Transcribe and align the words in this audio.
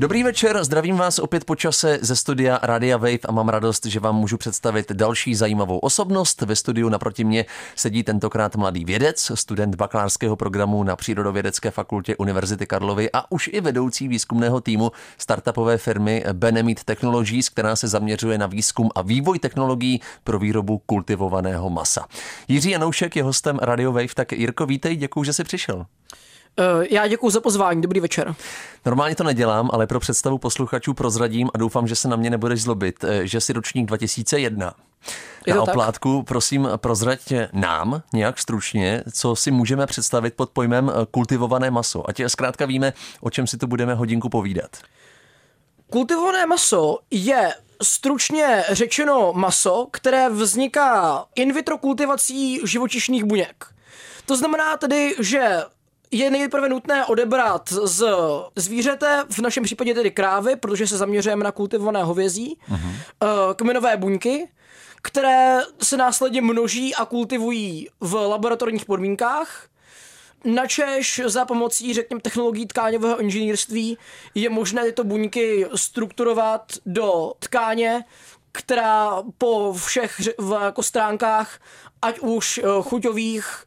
Dobrý 0.00 0.22
večer, 0.22 0.64
zdravím 0.64 0.96
vás 0.96 1.18
opět 1.18 1.44
po 1.44 1.56
čase 1.56 1.98
ze 2.02 2.16
studia 2.16 2.58
Radia 2.62 2.96
Wave 2.96 3.18
a 3.28 3.32
mám 3.32 3.48
radost, 3.48 3.86
že 3.86 4.00
vám 4.00 4.16
můžu 4.16 4.36
představit 4.36 4.92
další 4.92 5.34
zajímavou 5.34 5.78
osobnost. 5.78 6.40
Ve 6.40 6.56
studiu 6.56 6.88
naproti 6.88 7.24
mě 7.24 7.44
sedí 7.76 8.02
tentokrát 8.02 8.56
mladý 8.56 8.84
vědec, 8.84 9.32
student 9.34 9.74
bakalářského 9.74 10.36
programu 10.36 10.84
na 10.84 10.96
Přírodovědecké 10.96 11.70
fakultě 11.70 12.16
Univerzity 12.16 12.66
Karlovy 12.66 13.10
a 13.12 13.32
už 13.32 13.50
i 13.52 13.60
vedoucí 13.60 14.08
výzkumného 14.08 14.60
týmu 14.60 14.92
startupové 15.18 15.78
firmy 15.78 16.24
Benemit 16.32 16.84
Technologies, 16.84 17.48
která 17.48 17.76
se 17.76 17.88
zaměřuje 17.88 18.38
na 18.38 18.46
výzkum 18.46 18.90
a 18.94 19.02
vývoj 19.02 19.38
technologií 19.38 20.00
pro 20.24 20.38
výrobu 20.38 20.78
kultivovaného 20.86 21.70
masa. 21.70 22.06
Jiří 22.48 22.70
Janoušek 22.70 23.16
je 23.16 23.22
hostem 23.22 23.58
Radio 23.62 23.92
Wave, 23.92 24.14
tak 24.14 24.32
Jirko, 24.32 24.66
vítej, 24.66 24.96
děkuji, 24.96 25.24
že 25.24 25.32
jsi 25.32 25.44
přišel. 25.44 25.86
Eh, 26.58 26.86
já 26.90 27.06
děkuji 27.06 27.30
za 27.30 27.40
pozvání, 27.40 27.82
dobrý 27.82 28.00
večer. 28.00 28.34
Normálně 28.86 29.14
to 29.14 29.24
nedělám, 29.24 29.70
ale 29.72 29.86
pro 29.86 30.00
představu 30.00 30.38
posluchačů 30.38 30.94
prozradím 30.94 31.50
a 31.54 31.58
doufám, 31.58 31.86
že 31.86 31.94
se 31.94 32.08
na 32.08 32.16
mě 32.16 32.30
nebudeš 32.30 32.62
zlobit, 32.62 33.04
eh, 33.04 33.26
že 33.26 33.40
si 33.40 33.52
ročník 33.52 33.86
2001. 33.86 34.74
Je 35.46 35.54
na 35.54 35.62
oplátku, 35.62 36.18
tak? 36.18 36.26
prosím, 36.26 36.68
prozrať 36.76 37.32
nám 37.52 38.02
nějak 38.12 38.38
stručně, 38.38 39.02
co 39.12 39.36
si 39.36 39.50
můžeme 39.50 39.86
představit 39.86 40.34
pod 40.34 40.50
pojmem 40.50 40.90
eh, 40.90 41.06
kultivované 41.10 41.70
maso. 41.70 42.08
Ať 42.08 42.22
zkrátka 42.26 42.66
víme, 42.66 42.92
o 43.20 43.30
čem 43.30 43.46
si 43.46 43.58
tu 43.58 43.66
budeme 43.66 43.94
hodinku 43.94 44.28
povídat. 44.28 44.70
Kultivované 45.90 46.46
maso 46.46 46.98
je 47.10 47.54
stručně 47.82 48.64
řečeno 48.68 49.32
maso, 49.32 49.86
které 49.90 50.28
vzniká 50.28 51.24
in 51.34 51.52
vitro 51.52 51.78
kultivací 51.78 52.60
živočišných 52.64 53.24
buněk. 53.24 53.66
To 54.26 54.36
znamená 54.36 54.76
tedy, 54.76 55.14
že 55.18 55.62
je 56.10 56.30
nejprve 56.30 56.68
nutné 56.68 57.06
odebrat 57.06 57.68
z 57.68 58.06
zvířete, 58.56 59.24
v 59.30 59.38
našem 59.38 59.64
případě 59.64 59.94
tedy 59.94 60.10
krávy, 60.10 60.56
protože 60.56 60.86
se 60.86 60.96
zaměřujeme 60.96 61.44
na 61.44 61.52
kultivované 61.52 62.02
hovězí, 62.02 62.58
uh-huh. 62.70 63.54
kmenové 63.54 63.96
buňky, 63.96 64.48
které 65.02 65.60
se 65.82 65.96
následně 65.96 66.42
množí 66.42 66.94
a 66.94 67.04
kultivují 67.04 67.88
v 68.00 68.14
laboratorních 68.14 68.84
podmínkách. 68.84 69.68
Načež 70.44 71.20
za 71.26 71.44
pomocí, 71.44 71.94
řekněme, 71.94 72.20
technologií 72.20 72.66
tkáňového 72.66 73.20
inženýrství 73.20 73.98
je 74.34 74.50
možné 74.50 74.84
tyto 74.84 75.04
buňky 75.04 75.66
strukturovat 75.74 76.72
do 76.86 77.32
tkáně, 77.38 78.04
která 78.52 79.22
po 79.38 79.72
všech 79.72 80.20
jako 80.62 80.82
stránkách, 80.82 81.60
ať 82.02 82.18
už 82.18 82.58
eh, 82.58 82.62
chuťových, 82.82 83.64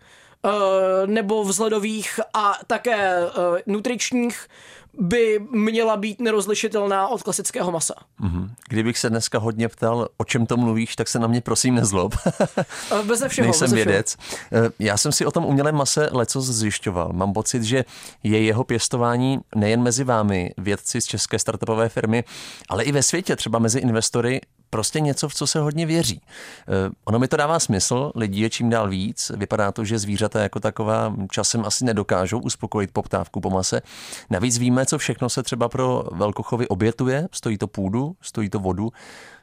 nebo 1.05 1.43
vzhledových 1.43 2.19
a 2.33 2.53
také 2.67 3.17
eh, 3.17 3.29
nutričních 3.65 4.47
by 4.93 5.39
měla 5.51 5.97
být 5.97 6.21
nerozlišitelná 6.21 7.07
od 7.07 7.23
klasického 7.23 7.71
masa. 7.71 7.93
Mm-hmm. 8.21 8.49
Kdybych 8.69 8.97
se 8.97 9.09
dneska 9.09 9.39
hodně 9.39 9.69
ptal, 9.69 10.07
o 10.17 10.25
čem 10.25 10.45
to 10.45 10.57
mluvíš, 10.57 10.95
tak 10.95 11.07
se 11.07 11.19
na 11.19 11.27
mě 11.27 11.41
prosím 11.41 11.75
nezlob. 11.75 12.15
Eh, 12.25 13.03
beze 13.03 13.29
všeho. 13.29 13.45
Nejsem 13.45 13.65
beze 13.65 13.75
vědec. 13.75 14.17
Všeho. 14.17 14.71
Já 14.79 14.97
jsem 14.97 15.11
si 15.11 15.25
o 15.25 15.31
tom 15.31 15.45
umělém 15.45 15.75
mase 15.75 16.09
leco 16.11 16.41
zjišťoval. 16.41 17.13
Mám 17.13 17.33
pocit, 17.33 17.63
že 17.63 17.85
je 18.23 18.43
jeho 18.43 18.63
pěstování 18.63 19.39
nejen 19.55 19.81
mezi 19.81 20.03
vámi, 20.03 20.53
vědci 20.57 21.01
z 21.01 21.05
české 21.05 21.39
startupové 21.39 21.89
firmy, 21.89 22.23
ale 22.69 22.83
i 22.83 22.91
ve 22.91 23.03
světě, 23.03 23.35
třeba 23.35 23.59
mezi 23.59 23.79
investory, 23.79 24.41
prostě 24.71 24.99
něco, 24.99 25.29
v 25.29 25.33
co 25.33 25.47
se 25.47 25.59
hodně 25.59 25.85
věří. 25.85 26.21
Eh, 26.67 26.89
ono 27.05 27.19
mi 27.19 27.27
to 27.27 27.37
dává 27.37 27.59
smysl, 27.59 28.11
lidí 28.15 28.39
je 28.39 28.49
čím 28.49 28.69
dál 28.69 28.89
víc, 28.89 29.31
vypadá 29.35 29.71
to, 29.71 29.85
že 29.85 29.99
zvířata 29.99 30.41
jako 30.41 30.59
taková 30.59 31.15
časem 31.31 31.65
asi 31.65 31.85
nedokážou 31.85 32.39
uspokojit 32.39 32.91
poptávku 32.91 33.41
po 33.41 33.49
mase. 33.49 33.81
Navíc 34.29 34.57
víme, 34.57 34.85
co 34.85 34.97
všechno 34.97 35.29
se 35.29 35.43
třeba 35.43 35.69
pro 35.69 36.03
velkochovy 36.11 36.67
obětuje, 36.67 37.27
stojí 37.31 37.57
to 37.57 37.67
půdu, 37.67 38.15
stojí 38.21 38.49
to 38.49 38.59
vodu, 38.59 38.91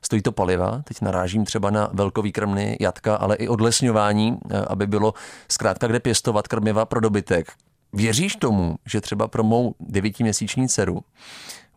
stojí 0.03 0.22
to 0.22 0.32
paliva, 0.32 0.82
teď 0.84 1.00
narážím 1.00 1.44
třeba 1.44 1.70
na 1.70 1.88
velkový 1.92 2.32
krmny, 2.32 2.76
jatka, 2.80 3.16
ale 3.16 3.36
i 3.36 3.48
odlesňování, 3.48 4.38
eh, 4.50 4.60
aby 4.69 4.86
bylo 4.86 5.14
zkrátka 5.48 5.86
kde 5.86 6.00
pěstovat 6.00 6.48
krmiva 6.48 6.84
pro 6.84 7.00
dobytek. 7.00 7.53
Věříš 7.93 8.37
tomu, 8.37 8.76
že 8.87 9.00
třeba 9.00 9.28
pro 9.28 9.43
mou 9.44 9.75
devítiměsíční 9.81 10.69
dceru 10.69 11.00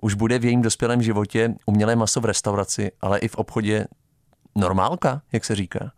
už 0.01 0.13
bude 0.13 0.39
v 0.39 0.45
jejím 0.45 0.61
dospělém 0.61 1.01
životě 1.01 1.53
umělé 1.65 1.95
maso 1.95 2.21
v 2.21 2.25
restauraci, 2.25 2.91
ale 3.01 3.19
i 3.19 3.27
v 3.27 3.35
obchodě 3.35 3.87
normálka, 4.55 5.21
jak 5.31 5.45
se 5.45 5.55
říká? 5.55 5.91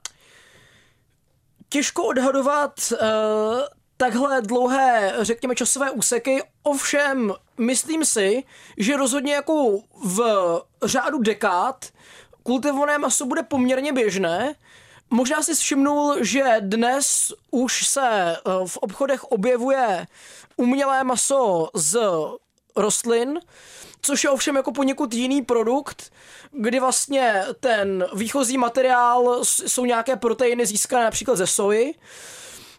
Těžko 1.69 2.03
odhadovat 2.03 2.79
uh, 2.91 2.97
takhle 3.97 4.41
dlouhé, 4.41 5.13
řekněme, 5.21 5.55
časové 5.55 5.91
úseky, 5.91 6.41
ovšem 6.63 7.33
myslím 7.57 8.05
si, 8.05 8.43
že 8.77 8.97
rozhodně 8.97 9.33
jako 9.33 9.79
v 10.03 10.21
řádu 10.83 11.19
dekád 11.21 11.85
kultivované 12.43 12.97
maso 12.97 13.25
bude 13.25 13.43
poměrně 13.43 13.93
běžné. 13.93 14.55
Možná 15.13 15.43
si 15.43 15.55
všimnul, 15.55 16.15
že 16.21 16.43
dnes 16.59 17.33
už 17.51 17.87
se 17.87 18.09
eh, 18.11 18.39
v 18.65 18.77
obchodech 18.77 19.23
objevuje 19.23 20.07
umělé 20.57 21.03
maso 21.03 21.69
z 21.73 21.99
rostlin, 22.75 23.39
což 24.01 24.23
je 24.23 24.29
ovšem 24.29 24.55
jako 24.55 24.71
poněkud 24.71 25.13
jiný 25.13 25.41
produkt, 25.41 26.13
kdy 26.51 26.79
vlastně 26.79 27.43
ten 27.59 28.05
výchozí 28.15 28.57
materiál 28.57 29.39
jsou 29.43 29.85
nějaké 29.85 30.15
proteiny 30.15 30.65
získané 30.65 31.03
například 31.03 31.35
ze 31.35 31.47
soji 31.47 31.95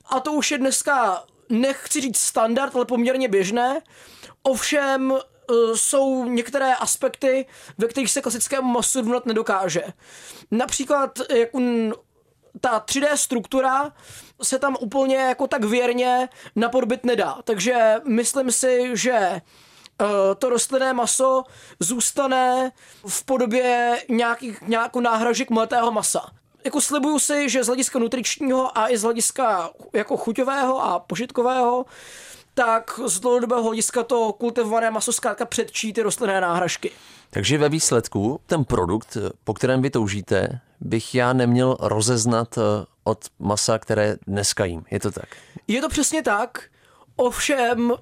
a 0.07 0.21
to 0.21 0.33
už 0.33 0.51
je 0.51 0.59
dneska, 0.59 1.25
nechci 1.49 2.01
říct 2.01 2.19
standard, 2.19 2.77
ale 2.77 2.85
poměrně 2.85 3.29
běžné. 3.29 3.81
Ovšem 4.43 5.13
e, 5.13 5.17
jsou 5.77 6.25
některé 6.25 6.75
aspekty, 6.75 7.47
ve 7.79 7.89
kterých 7.89 8.11
se 8.11 8.23
klasickému 8.23 8.69
masu 8.69 9.03
vnat 9.03 9.27
nedokáže. 9.27 9.83
Například 10.51 11.19
jak 11.35 11.49
ta 12.61 12.85
3D 12.87 13.15
struktura 13.15 13.93
se 14.43 14.59
tam 14.59 14.77
úplně 14.81 15.17
jako 15.17 15.47
tak 15.47 15.65
věrně 15.65 16.29
napodobit 16.57 17.05
nedá. 17.05 17.39
Takže 17.45 17.95
myslím 18.05 18.53
si, 18.53 18.91
že 18.95 19.41
Eh, 20.03 20.35
to 20.35 20.49
rostlinné 20.49 20.93
maso 20.93 21.45
zůstane 21.81 22.73
v 23.07 23.25
podobě 23.25 23.99
nějakých, 24.09 24.63
nějakou 24.63 25.01
náhražek 25.01 25.51
mletého 25.51 25.93
masa. 25.93 26.31
Jako 26.65 26.81
slibuju 26.81 27.19
si, 27.19 27.49
že 27.49 27.65
z 27.65 27.67
hlediska 27.67 27.99
nutričního 27.99 28.79
a 28.79 28.91
i 28.91 28.99
z 28.99 29.03
hlediska 29.03 29.71
jako 29.93 30.17
chuťového 30.17 30.85
a 30.85 30.99
požitkového 30.99 31.87
tak 32.55 33.01
z 33.07 33.21
dlouhodobého 33.21 33.63
hlediska 33.63 34.03
to 34.03 34.33
kultivované 34.33 34.91
maso 34.91 35.13
zkrátka 35.13 35.45
předčí 35.45 35.93
ty 35.93 36.03
rostlinné 36.03 36.41
náhražky. 36.41 36.91
Takže 37.31 37.59
ve 37.59 37.69
výsledku 37.69 38.41
ten 38.47 38.65
produkt, 38.65 39.17
po 39.45 39.55
kterém 39.55 39.83
vy 39.83 39.91
toužíte, 39.91 40.61
bych 40.81 41.15
já 41.15 41.33
neměl 41.33 41.77
rozeznat 41.81 42.59
eh, 42.59 42.85
od 43.05 43.25
masa, 43.39 43.79
které 43.79 44.17
dneska 44.27 44.65
jím. 44.65 44.85
Je 44.91 45.01
to 45.01 45.11
tak? 45.11 45.29
Je 45.69 45.81
to 45.81 45.89
přesně 45.89 46.23
tak. 46.23 46.63
Ovšem 47.17 47.93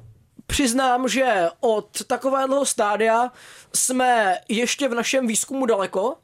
Přiznám, 0.52 1.08
že 1.08 1.48
od 1.60 2.04
takového 2.06 2.64
stádia 2.64 3.32
jsme 3.74 4.38
ještě 4.48 4.88
v 4.88 4.94
našem 4.94 5.26
výzkumu 5.26 5.66
daleko. 5.66 6.16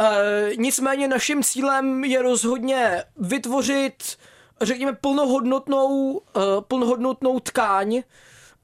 E, 0.00 0.56
nicméně 0.56 1.08
naším 1.08 1.42
cílem 1.42 2.04
je 2.04 2.22
rozhodně 2.22 3.04
vytvořit, 3.16 4.18
řekněme, 4.60 4.92
plnohodnotnou, 4.92 6.20
e, 6.20 6.40
plnohodnotnou 6.60 7.40
tkáň, 7.40 8.02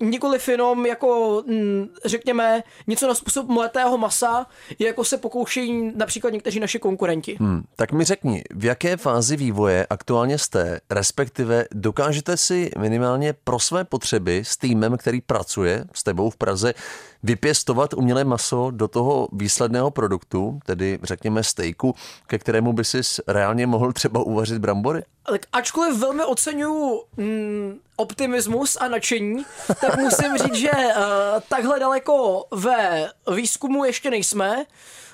nikoliv 0.01 0.49
jenom 0.49 0.87
jako, 0.87 1.43
mm, 1.47 1.89
řekněme, 2.05 2.63
něco 2.87 3.09
na 3.09 3.15
způsob 3.15 3.49
mletého 3.49 3.99
masa, 3.99 4.47
jako 4.79 5.05
se 5.05 5.19
pokoušejí 5.19 5.93
například 5.97 6.33
někteří 6.33 6.61
naši 6.61 6.79
konkurenti. 6.79 7.37
Hmm, 7.41 7.63
tak 7.77 7.93
mi 7.93 8.05
řekni, 8.05 8.43
v 8.55 8.65
jaké 8.65 8.97
fázi 8.97 9.37
vývoje 9.37 9.87
aktuálně 9.91 10.39
jste, 10.39 10.81
respektive 10.91 11.65
dokážete 11.75 12.37
si 12.37 12.71
minimálně 12.79 13.33
pro 13.33 13.59
své 13.59 13.85
potřeby 13.85 14.43
s 14.45 14.57
týmem, 14.57 14.97
který 14.97 15.21
pracuje 15.21 15.85
s 15.95 16.03
tebou 16.03 16.31
v 16.31 16.37
Praze, 16.37 16.75
vypěstovat 17.23 17.95
umělé 17.95 18.25
maso 18.25 18.71
do 18.71 18.89
toho 18.89 19.29
výsledného 19.33 19.91
produktu, 19.91 20.61
tedy 20.67 20.99
řekněme 21.03 21.45
stejku, 21.45 21.95
ke 22.27 22.39
kterému 22.39 22.73
by 22.73 22.85
si 22.85 23.01
reálně 23.27 23.67
mohl 23.67 23.93
třeba 23.93 24.23
uvařit 24.23 24.59
brambory? 24.59 25.03
Tak 25.27 25.41
ačkoliv 25.53 25.99
velmi 25.99 26.25
oceňuju 26.25 27.03
mm, 27.17 27.79
optimismus 27.97 28.77
a 28.81 28.89
nadšení, 28.89 29.45
tak 29.81 29.99
musím 29.99 30.39
říct, 30.39 30.55
že 30.55 30.71
uh, 30.71 31.03
takhle 31.49 31.81
daleko 31.81 32.45
ve 32.51 33.11
výzkumu 33.35 33.85
ještě 33.85 34.11
nejsme. 34.11 34.65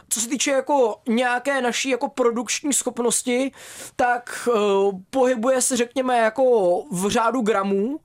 Co 0.09 0.21
se 0.21 0.29
týče 0.29 0.51
jako 0.51 0.97
nějaké 1.09 1.63
naší 1.63 1.89
jako 1.89 2.09
produkční 2.09 2.73
schopnosti, 2.73 3.53
tak 3.97 4.49
uh, 4.49 5.01
pohybuje 5.11 5.63
se 5.63 5.77
řekněme 5.77 6.19
jako 6.19 6.45
v 6.93 7.09
řádu 7.09 7.41
gramů 7.41 8.01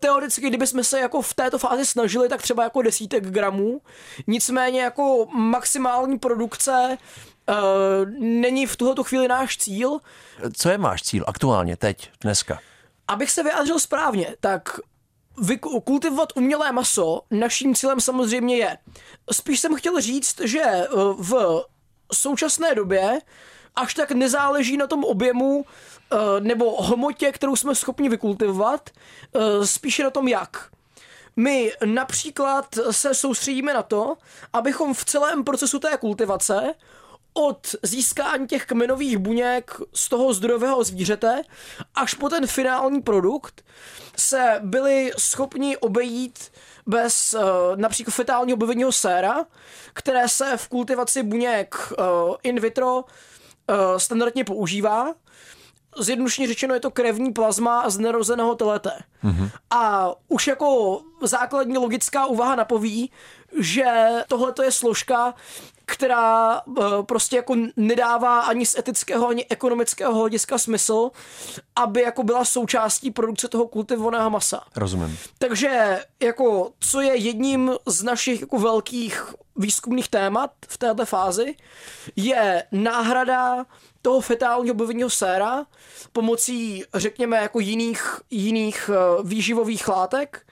teoreticky, 0.00 0.48
kdybychom 0.48 0.84
se 0.84 1.00
jako 1.00 1.22
v 1.22 1.34
této 1.34 1.58
fázi 1.58 1.86
snažili, 1.86 2.28
tak 2.28 2.42
třeba 2.42 2.62
jako 2.62 2.82
desítek 2.82 3.30
gramů. 3.30 3.80
Nicméně 4.26 4.82
jako 4.82 5.26
maximální 5.26 6.18
produkce 6.18 6.98
uh, 7.48 7.56
není 8.18 8.66
v 8.66 8.76
tuhletu 8.76 9.04
chvíli 9.04 9.28
náš 9.28 9.56
cíl. 9.56 9.98
Co 10.52 10.68
je 10.68 10.78
máš 10.78 11.02
cíl 11.02 11.24
aktuálně, 11.26 11.76
teď, 11.76 12.10
dneska? 12.20 12.60
Abych 13.08 13.30
se 13.30 13.42
vyjádřil 13.42 13.78
správně, 13.78 14.36
tak 14.40 14.80
kultivovat 15.84 16.32
umělé 16.36 16.72
maso 16.72 17.22
naším 17.30 17.74
cílem 17.74 18.00
samozřejmě 18.00 18.56
je. 18.56 18.78
Spíš 19.32 19.60
jsem 19.60 19.76
chtěl 19.76 20.00
říct, 20.00 20.40
že 20.40 20.62
eh, 20.62 20.86
v 21.18 21.64
současné 22.12 22.74
době 22.74 23.18
až 23.76 23.94
tak 23.94 24.12
nezáleží 24.12 24.76
na 24.76 24.86
tom 24.86 25.04
objemu 25.04 25.64
eh, 25.64 26.16
nebo 26.40 26.82
hmotě, 26.82 27.32
kterou 27.32 27.56
jsme 27.56 27.74
schopni 27.74 28.08
vykultivovat, 28.08 28.90
eh, 28.90 29.66
spíše 29.66 30.04
na 30.04 30.10
tom 30.10 30.28
jak. 30.28 30.70
My 31.36 31.72
například 31.84 32.78
se 32.90 33.14
soustředíme 33.14 33.74
na 33.74 33.82
to, 33.82 34.16
abychom 34.52 34.94
v 34.94 35.04
celém 35.04 35.44
procesu 35.44 35.78
té 35.78 35.96
kultivace 35.96 36.74
od 37.34 37.74
získání 37.82 38.46
těch 38.46 38.66
kmenových 38.66 39.18
buněk 39.18 39.76
z 39.94 40.08
toho 40.08 40.32
zdrojového 40.32 40.84
zvířete 40.84 41.42
až 41.94 42.14
po 42.14 42.28
ten 42.28 42.46
finální 42.46 43.02
produkt 43.02 43.64
se 44.16 44.60
byli 44.62 45.12
schopni 45.18 45.76
obejít 45.76 46.52
bez 46.86 47.34
uh, 47.34 47.40
například 47.76 48.12
fetálního 48.12 48.56
bovního 48.56 48.92
séra, 48.92 49.44
které 49.92 50.28
se 50.28 50.56
v 50.56 50.68
kultivaci 50.68 51.22
buněk 51.22 51.92
in 52.42 52.60
vitro 52.60 53.04
standardně 53.96 54.44
používá. 54.44 55.14
Zjednodušeně 55.98 56.48
řečeno 56.48 56.74
je 56.74 56.80
to 56.80 56.90
krevní 56.90 57.32
plazma 57.32 57.90
z 57.90 57.98
nerozeného 57.98 58.54
telete. 58.54 58.90
Mm-hmm. 59.24 59.50
A 59.70 60.12
už 60.28 60.46
jako 60.46 61.00
základní 61.22 61.78
logická 61.78 62.26
úvaha 62.26 62.54
napoví, 62.54 63.10
že 63.58 64.08
tohle 64.28 64.54
je 64.62 64.72
složka, 64.72 65.34
která 65.84 66.60
uh, 66.64 67.02
prostě 67.02 67.36
jako 67.36 67.56
nedává 67.76 68.40
ani 68.40 68.66
z 68.66 68.78
etického, 68.78 69.28
ani 69.28 69.46
ekonomického 69.50 70.14
hlediska 70.14 70.58
smysl, 70.58 71.10
aby 71.76 72.02
jako 72.02 72.22
byla 72.22 72.44
součástí 72.44 73.10
produkce 73.10 73.48
toho 73.48 73.68
kultivovaného 73.68 74.30
masa. 74.30 74.60
Rozumím. 74.76 75.18
Takže 75.38 76.00
jako 76.22 76.70
co 76.80 77.00
je 77.00 77.16
jedním 77.16 77.72
z 77.86 78.02
našich 78.02 78.40
jako 78.40 78.58
velkých 78.58 79.34
výzkumných 79.56 80.08
témat 80.08 80.50
v 80.68 80.78
této 80.78 81.06
fázi, 81.06 81.54
je 82.16 82.64
náhrada 82.72 83.66
toho 84.02 84.20
fetálního 84.20 84.74
bovního 84.74 85.10
séra 85.10 85.66
pomocí, 86.12 86.84
řekněme, 86.94 87.36
jako 87.36 87.60
jiných, 87.60 88.20
jiných 88.30 88.90
uh, 88.90 89.28
výživových 89.28 89.88
látek, 89.88 90.46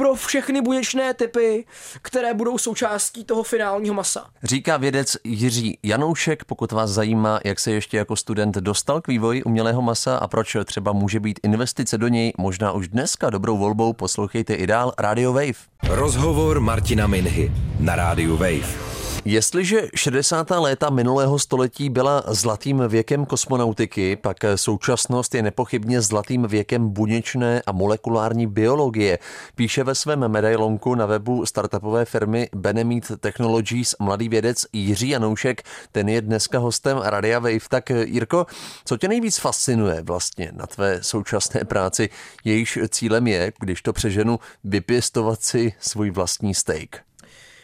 pro 0.00 0.14
všechny 0.14 0.60
buněčné 0.60 1.14
typy, 1.14 1.64
které 2.02 2.34
budou 2.34 2.58
součástí 2.58 3.24
toho 3.24 3.42
finálního 3.42 3.94
masa. 3.94 4.26
Říká 4.42 4.76
vědec 4.76 5.16
Jiří 5.24 5.78
Janoušek, 5.82 6.44
pokud 6.44 6.72
vás 6.72 6.90
zajímá, 6.90 7.40
jak 7.44 7.60
se 7.60 7.72
ještě 7.72 7.96
jako 7.96 8.16
student 8.16 8.54
dostal 8.56 9.00
k 9.00 9.08
vývoji 9.08 9.42
umělého 9.42 9.82
masa 9.82 10.16
a 10.16 10.28
proč 10.28 10.56
třeba 10.64 10.92
může 10.92 11.20
být 11.20 11.40
investice 11.42 11.98
do 11.98 12.08
něj 12.08 12.32
možná 12.38 12.72
už 12.72 12.88
dneska 12.88 13.30
dobrou 13.30 13.58
volbou, 13.58 13.92
poslouchejte 13.92 14.54
i 14.54 14.66
dál 14.66 14.92
Radio 14.98 15.32
Wave. 15.32 15.60
Rozhovor 15.88 16.60
Martina 16.60 17.06
Minhy 17.06 17.52
na 17.80 17.96
Radio 17.96 18.36
Wave. 18.36 18.89
Jestliže 19.24 19.88
60. 19.94 20.50
léta 20.50 20.90
minulého 20.90 21.38
století 21.38 21.90
byla 21.90 22.22
zlatým 22.26 22.82
věkem 22.88 23.26
kosmonautiky, 23.26 24.16
pak 24.16 24.36
současnost 24.54 25.34
je 25.34 25.42
nepochybně 25.42 26.00
zlatým 26.00 26.46
věkem 26.46 26.88
buněčné 26.88 27.62
a 27.66 27.72
molekulární 27.72 28.46
biologie. 28.46 29.18
Píše 29.54 29.84
ve 29.84 29.94
svém 29.94 30.28
medailonku 30.28 30.94
na 30.94 31.06
webu 31.06 31.46
startupové 31.46 32.04
firmy 32.04 32.48
Benemit 32.54 33.12
Technologies 33.20 33.94
mladý 33.98 34.28
vědec 34.28 34.66
Jiří 34.72 35.08
Janoušek. 35.08 35.62
Ten 35.92 36.08
je 36.08 36.22
dneska 36.22 36.58
hostem 36.58 36.98
Radia 36.98 37.38
Wave. 37.38 37.68
Tak 37.68 37.90
Jirko, 37.90 38.46
co 38.84 38.96
tě 38.96 39.08
nejvíc 39.08 39.38
fascinuje 39.38 40.02
vlastně 40.02 40.52
na 40.54 40.66
tvé 40.66 40.98
současné 41.02 41.64
práci? 41.64 42.08
Jejíž 42.44 42.78
cílem 42.88 43.26
je, 43.26 43.52
když 43.60 43.82
to 43.82 43.92
přeženu, 43.92 44.38
vypěstovat 44.64 45.42
si 45.42 45.72
svůj 45.80 46.10
vlastní 46.10 46.54
steak. 46.54 47.09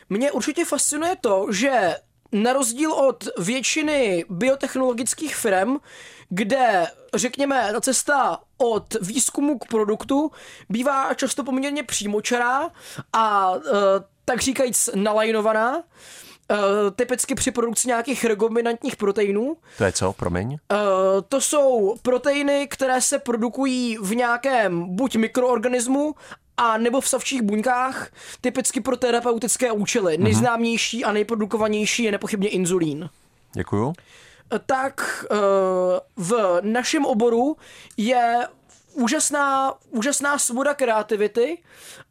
Mě 0.09 0.33
určitě 0.33 0.65
fascinuje 0.65 1.17
to, 1.21 1.47
že 1.51 1.97
na 2.33 2.53
rozdíl 2.53 2.93
od 2.93 3.25
většiny 3.39 4.25
biotechnologických 4.31 5.37
firm, 5.37 5.77
kde, 6.29 6.87
řekněme, 7.15 7.69
ta 7.73 7.81
cesta 7.81 8.39
od 8.59 8.95
výzkumu 9.01 9.59
k 9.59 9.67
produktu 9.67 10.31
bývá 10.69 11.15
často 11.15 11.45
poměrně 11.45 11.83
přímočará 11.83 12.71
a 13.13 13.53
e, 13.57 13.61
tak 14.25 14.41
říkajíc 14.41 14.91
nalajnovaná, 14.95 15.83
Uh, 16.51 16.91
typicky 16.97 17.35
při 17.35 17.51
produkci 17.51 17.89
nějakých 17.89 18.25
rekombinantních 18.25 18.97
proteinů. 18.97 19.57
To 19.79 19.85
je 19.85 19.93
co, 19.93 20.13
promiň? 20.13 20.49
Uh, 20.53 20.59
to 21.29 21.41
jsou 21.41 21.95
proteiny, 22.03 22.67
které 22.71 23.01
se 23.01 23.19
produkují 23.19 23.99
v 24.01 24.15
nějakém 24.15 24.97
buď 24.97 25.17
mikroorganismu, 25.17 26.15
a 26.57 26.79
nebo 26.79 27.01
v 27.01 27.09
savčích 27.09 27.43
buňkách, 27.43 28.09
typicky 28.41 28.81
pro 28.81 28.97
terapeutické 28.97 29.73
účely. 29.73 30.15
Mm-hmm. 30.15 30.23
Nejznámější 30.23 31.05
a 31.05 31.13
nejprodukovanější 31.13 32.03
je 32.03 32.13
nepochybně 32.13 32.49
inzulín. 32.49 33.11
Děkuju. 33.53 33.93
Tak 34.67 35.25
eh, 35.31 35.37
v 36.17 36.61
našem 36.63 37.05
oboru 37.05 37.57
je 37.97 38.49
úžasná, 38.93 39.75
úžasná 39.91 40.39
svoboda 40.39 40.75
kreativity 40.75 41.59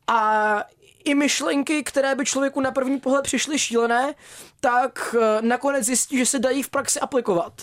a 0.08 0.64
i 1.04 1.16
myšlenky, 1.16 1.84
které 1.84 2.16
by 2.16 2.26
člověku 2.26 2.62
na 2.62 2.72
první 2.72 3.00
pohled 3.00 3.24
přišly 3.24 3.60
šílené, 3.60 4.16
tak 4.60 5.16
eh, 5.20 5.42
nakonec 5.42 5.86
zjistí, 5.86 6.18
že 6.18 6.26
se 6.26 6.40
dají 6.40 6.64
v 6.64 6.70
praxi 6.70 7.00
aplikovat 7.00 7.54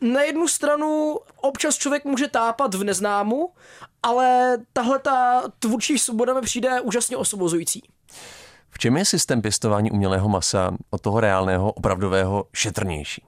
na 0.00 0.22
jednu 0.22 0.48
stranu 0.48 1.18
občas 1.36 1.78
člověk 1.78 2.04
může 2.04 2.28
tápat 2.28 2.74
v 2.74 2.84
neznámu, 2.84 3.50
ale 4.02 4.58
tahle 4.72 4.98
ta 4.98 5.42
tvůrčí 5.58 5.98
svoboda 5.98 6.34
mi 6.34 6.40
přijde 6.40 6.80
úžasně 6.80 7.16
osobozující. 7.16 7.82
V 8.70 8.78
čem 8.78 8.96
je 8.96 9.04
systém 9.04 9.42
pěstování 9.42 9.90
umělého 9.90 10.28
masa 10.28 10.76
od 10.90 11.00
toho 11.00 11.20
reálného, 11.20 11.72
opravdového 11.72 12.44
šetrnější? 12.52 13.24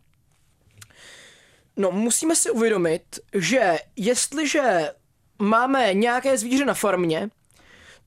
No, 1.77 1.91
musíme 1.91 2.37
si 2.37 2.51
uvědomit, 2.51 3.03
že 3.35 3.79
jestliže 3.97 4.91
máme 5.39 5.95
nějaké 5.95 6.39
zvíře 6.39 6.65
na 6.65 6.75
farmě, 6.75 7.31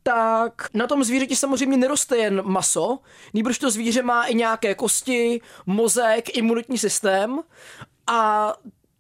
tak 0.03 0.69
na 0.73 0.87
tom 0.87 1.03
zvířeti 1.03 1.35
samozřejmě 1.35 1.77
neroste 1.77 2.17
jen 2.17 2.41
maso, 2.45 2.99
nýbrž 3.33 3.59
to 3.59 3.71
zvíře 3.71 4.03
má 4.03 4.23
i 4.23 4.35
nějaké 4.35 4.75
kosti, 4.75 5.41
mozek, 5.65 6.37
imunitní 6.37 6.77
systém 6.77 7.39
a 8.07 8.53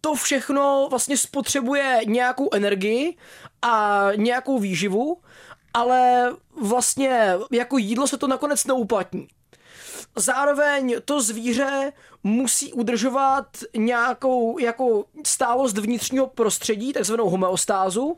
to 0.05 0.15
všechno 0.15 0.87
vlastně 0.89 1.17
spotřebuje 1.17 2.01
nějakou 2.05 2.49
energii 2.53 3.17
a 3.61 4.07
nějakou 4.15 4.59
výživu, 4.59 5.17
ale 5.73 6.31
vlastně 6.61 7.33
jako 7.51 7.77
jídlo 7.77 8.07
se 8.07 8.17
to 8.17 8.27
nakonec 8.27 8.65
neuplatní. 8.65 9.27
Zároveň 10.15 10.95
to 11.05 11.21
zvíře 11.21 11.93
musí 12.23 12.73
udržovat 12.73 13.45
nějakou 13.77 14.59
jako 14.59 15.05
stálost 15.25 15.77
vnitřního 15.77 16.27
prostředí, 16.27 16.93
takzvanou 16.93 17.29
homeostázu, 17.29 18.17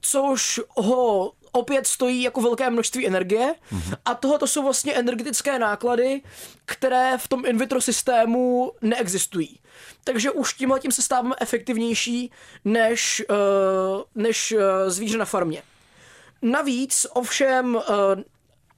což 0.00 0.60
ho 0.68 1.32
opět 1.52 1.86
stojí 1.86 2.22
jako 2.22 2.40
velké 2.40 2.70
množství 2.70 3.06
energie 3.06 3.54
mm-hmm. 3.72 3.96
a 4.04 4.14
tohle 4.14 4.38
to 4.38 4.46
jsou 4.46 4.62
vlastně 4.62 4.94
energetické 4.94 5.58
náklady, 5.58 6.22
které 6.64 7.18
v 7.18 7.28
tom 7.28 7.46
in 7.46 7.58
vitro 7.58 7.80
systému 7.80 8.72
neexistují. 8.80 9.58
Takže 10.04 10.30
už 10.30 10.54
tímhle 10.54 10.80
tím 10.80 10.92
se 10.92 11.02
stáváme 11.02 11.34
efektivnější 11.40 12.30
než, 12.64 13.22
uh, 13.30 14.02
než 14.14 14.52
uh, 14.52 14.60
zvíře 14.86 15.18
na 15.18 15.24
farmě. 15.24 15.62
Navíc 16.42 17.06
ovšem 17.12 17.74
uh, 17.74 17.82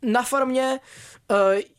na 0.02 0.22
farmě 0.22 0.80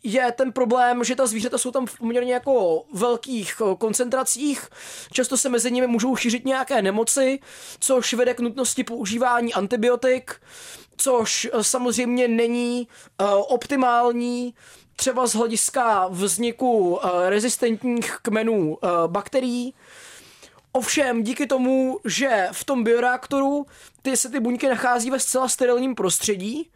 je 0.04 0.32
ten 0.32 0.52
problém, 0.52 1.04
že 1.04 1.16
ta 1.16 1.28
zvířata 1.28 1.58
jsou 1.58 1.72
tam 1.72 1.86
v 1.86 1.98
poměrně 1.98 2.34
jako 2.34 2.84
velkých 2.94 3.62
koncentracích, 3.78 4.70
často 5.12 5.38
se 5.38 5.50
mezi 5.50 5.72
nimi 5.72 5.88
můžou 5.88 6.16
šířit 6.16 6.46
nějaké 6.46 6.82
nemoci, 6.82 7.40
což 7.80 8.14
vede 8.14 8.34
k 8.34 8.40
nutnosti 8.40 8.84
používání 8.84 9.54
antibiotik, 9.54 10.42
což 10.98 11.50
samozřejmě 11.62 12.28
není 12.28 12.88
optimální 13.48 14.54
třeba 14.96 15.28
z 15.28 15.36
hlediska 15.36 16.08
vzniku 16.08 17.00
rezistentních 17.28 18.18
kmenů 18.22 18.78
bakterií. 19.08 19.74
Ovšem, 20.72 21.24
díky 21.24 21.48
tomu, 21.48 22.00
že 22.06 22.48
v 22.52 22.64
tom 22.64 22.84
bioreaktoru 22.84 23.66
ty 24.02 24.18
se 24.18 24.30
ty 24.30 24.40
buňky 24.40 24.68
nachází 24.68 25.12
ve 25.12 25.20
zcela 25.20 25.50
sterilním 25.50 25.96
prostředí, 25.96 26.70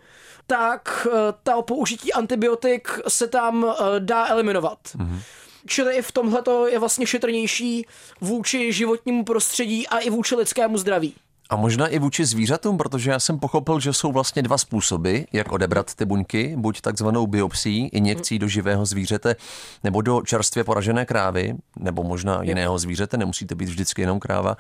tak 0.48 1.08
eh, 1.08 1.34
ta 1.44 1.62
použití 1.62 2.14
antibiotik 2.14 3.00
se 3.08 3.28
tam 3.28 3.66
eh, 3.66 4.00
dá 4.00 4.28
eliminovat. 4.28 4.80
Mm-hmm. 4.84 5.22
Čili 5.66 5.96
i 5.96 6.02
v 6.02 6.12
tomhle 6.12 6.44
je 6.70 6.80
vlastně 6.80 7.08
šetrnější 7.08 7.86
vůči 8.22 8.74
životnímu 8.74 9.24
prostředí 9.24 9.88
a 9.88 10.00
i 10.00 10.10
vůči 10.10 10.36
lidskému 10.36 10.78
zdraví. 10.78 11.16
A 11.50 11.56
možná 11.56 11.88
i 11.88 12.00
vůči 12.00 12.25
zvířatům, 12.25 12.77
protože 12.77 13.12
já 13.12 13.20
jsem 13.20 13.39
pochopil, 13.39 13.79
že 13.79 13.94
jsou 13.94 14.12
vlastně 14.12 14.41
dva 14.41 14.58
způsoby, 14.58 15.20
jak 15.34 15.51
odebrat 15.51 15.96
ty 15.96 16.06
buňky, 16.06 16.53
buď 16.58 16.82
takzvanou 16.82 17.27
biopsí, 17.27 17.88
injekcí 17.88 18.39
do 18.39 18.48
živého 18.48 18.86
zvířete, 18.86 19.36
nebo 19.84 20.01
do 20.01 20.22
čerstvě 20.22 20.63
poražené 20.63 21.06
krávy, 21.06 21.56
nebo 21.79 22.03
možná 22.03 22.44
jiného 22.44 22.79
zvířete, 22.79 23.18
nemusí 23.18 23.46
to 23.48 23.56
být 23.56 23.70
vždycky 23.70 24.01
jenom 24.01 24.20
kráva. 24.20 24.58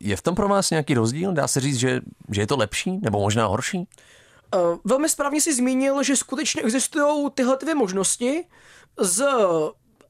Je, 0.00 0.16
v 0.16 0.22
tom 0.22 0.34
pro 0.34 0.48
vás 0.48 0.70
nějaký 0.70 0.94
rozdíl? 0.94 1.32
Dá 1.32 1.48
se 1.48 1.60
říct, 1.60 1.76
že, 1.76 2.00
že 2.30 2.40
je 2.40 2.46
to 2.46 2.56
lepší, 2.56 2.98
nebo 3.02 3.20
možná 3.20 3.46
horší? 3.46 3.78
Uh, 3.78 4.76
velmi 4.84 5.08
správně 5.08 5.40
si 5.40 5.54
zmínil, 5.54 6.02
že 6.02 6.16
skutečně 6.16 6.62
existují 6.62 7.30
tyhle 7.34 7.56
dvě 7.60 7.74
možnosti. 7.74 8.44
Z 9.00 9.26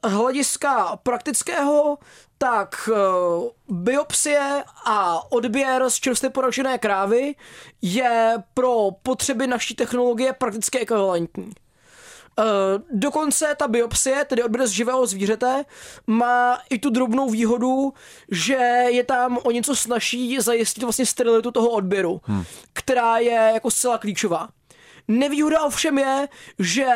hlediska 0.03 0.99
praktického, 1.03 1.99
tak 2.39 2.89
uh, 2.93 3.77
biopsie 3.83 4.65
a 4.85 5.21
odběr 5.33 5.91
z 5.91 5.95
čerstvě 5.95 6.31
poražené 6.31 6.79
krávy 6.79 7.35
je 7.83 8.35
pro 8.55 8.89
potřeby 9.03 9.47
naší 9.47 9.75
technologie 9.75 10.33
prakticky 10.33 10.79
ekvivalentní. 10.79 11.45
Uh, 12.39 12.45
dokonce 12.91 13.55
ta 13.59 13.69
biopsie, 13.69 14.25
tedy 14.25 14.43
odběr 14.43 14.67
z 14.67 14.71
živého 14.71 15.07
zvířete, 15.07 15.65
má 16.07 16.61
i 16.71 16.79
tu 16.79 16.91
drobnou 16.91 17.31
výhodu, 17.31 17.93
že 18.31 18.55
je 18.89 19.05
tam 19.05 19.39
o 19.45 19.51
něco 19.51 19.77
snažší 19.77 20.41
zajistit 20.41 20.83
vlastně 20.83 21.07
sterilitu 21.07 21.51
toho 21.51 21.71
odběru, 21.71 22.21
hmm. 22.25 22.45
která 22.73 23.19
je 23.19 23.51
jako 23.55 23.71
zcela 23.71 23.99
klíčová. 23.99 24.49
Nevýhoda 25.09 25.63
ovšem 25.63 25.99
je, 25.99 26.29
že 26.59 26.87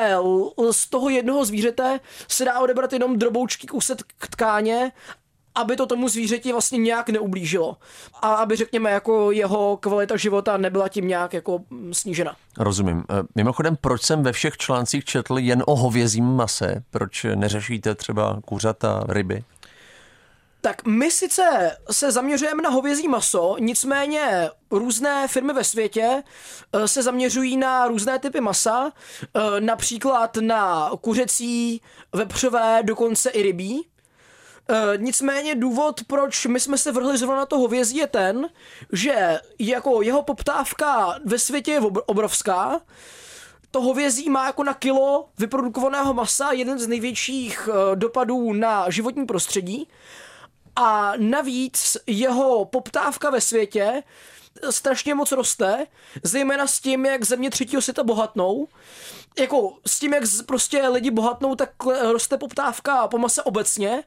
z 0.70 0.86
toho 0.86 1.08
jednoho 1.08 1.44
zvířete 1.44 2.00
se 2.28 2.44
dá 2.44 2.60
odebrat 2.60 2.92
jenom 2.92 3.18
droboučký 3.18 3.66
kousek 3.66 3.98
tkáně 4.30 4.92
aby 5.54 5.76
to 5.76 5.86
tomu 5.86 6.08
zvířeti 6.08 6.52
vlastně 6.52 6.78
nějak 6.78 7.08
neublížilo. 7.08 7.76
A 8.22 8.34
aby, 8.34 8.56
řekněme, 8.56 8.90
jako 8.90 9.32
jeho 9.32 9.76
kvalita 9.76 10.16
života 10.16 10.56
nebyla 10.56 10.88
tím 10.88 11.08
nějak 11.08 11.34
jako 11.34 11.60
snížena. 11.92 12.36
Rozumím. 12.58 12.98
E, 12.98 13.22
mimochodem, 13.34 13.76
proč 13.80 14.02
jsem 14.02 14.22
ve 14.22 14.32
všech 14.32 14.56
článcích 14.56 15.04
četl 15.04 15.38
jen 15.38 15.62
o 15.66 15.76
hovězím 15.76 16.24
mase? 16.24 16.84
Proč 16.90 17.26
neřešíte 17.34 17.94
třeba 17.94 18.38
kuřata, 18.44 19.04
ryby? 19.08 19.44
Tak 20.64 20.86
my 20.86 21.10
sice 21.10 21.76
se 21.90 22.12
zaměřujeme 22.12 22.62
na 22.62 22.70
hovězí 22.70 23.08
maso, 23.08 23.56
nicméně 23.58 24.50
různé 24.70 25.28
firmy 25.28 25.52
ve 25.52 25.64
světě 25.64 26.22
eh, 26.72 26.88
se 26.88 27.02
zaměřují 27.02 27.56
na 27.56 27.88
různé 27.88 28.18
typy 28.18 28.40
masa, 28.40 28.92
eh, 29.34 29.60
například 29.60 30.36
na 30.36 30.90
kuřecí, 31.00 31.80
vepřové, 32.12 32.82
dokonce 32.82 33.30
i 33.30 33.42
rybí. 33.42 33.88
Eh, 34.68 34.74
nicméně 34.96 35.54
důvod, 35.54 36.00
proč 36.06 36.46
my 36.46 36.60
jsme 36.60 36.78
se 36.78 36.92
vrhli 36.92 37.18
zrovna 37.18 37.36
na 37.36 37.46
to 37.46 37.58
hovězí, 37.58 37.96
je 37.96 38.06
ten, 38.06 38.48
že 38.92 39.40
jako 39.58 40.02
jeho 40.02 40.22
poptávka 40.22 41.18
ve 41.24 41.38
světě 41.38 41.70
je 41.70 41.80
obrovská, 42.06 42.80
to 43.70 43.80
hovězí 43.80 44.30
má 44.30 44.46
jako 44.46 44.64
na 44.64 44.74
kilo 44.74 45.28
vyprodukovaného 45.38 46.14
masa 46.14 46.52
jeden 46.52 46.78
z 46.78 46.86
největších 46.86 47.68
dopadů 47.94 48.52
na 48.52 48.90
životní 48.90 49.26
prostředí 49.26 49.88
a 50.76 51.12
navíc 51.16 51.96
jeho 52.06 52.64
poptávka 52.64 53.30
ve 53.30 53.40
světě 53.40 54.02
strašně 54.70 55.14
moc 55.14 55.32
roste, 55.32 55.86
zejména 56.22 56.66
s 56.66 56.80
tím, 56.80 57.06
jak 57.06 57.24
země 57.24 57.50
třetího 57.50 57.82
světa 57.82 58.04
bohatnou. 58.04 58.68
Jako 59.38 59.72
s 59.86 59.98
tím, 59.98 60.14
jak 60.14 60.24
prostě 60.46 60.88
lidi 60.88 61.10
bohatnou, 61.10 61.54
tak 61.54 61.70
roste 62.12 62.38
poptávka 62.38 63.08
po 63.08 63.18
mase 63.18 63.42
obecně, 63.42 64.02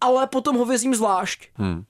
ale 0.00 0.26
potom 0.26 0.56
hovězím 0.56 0.94
zvlášť. 0.94 1.48
Hmm. 1.54 1.84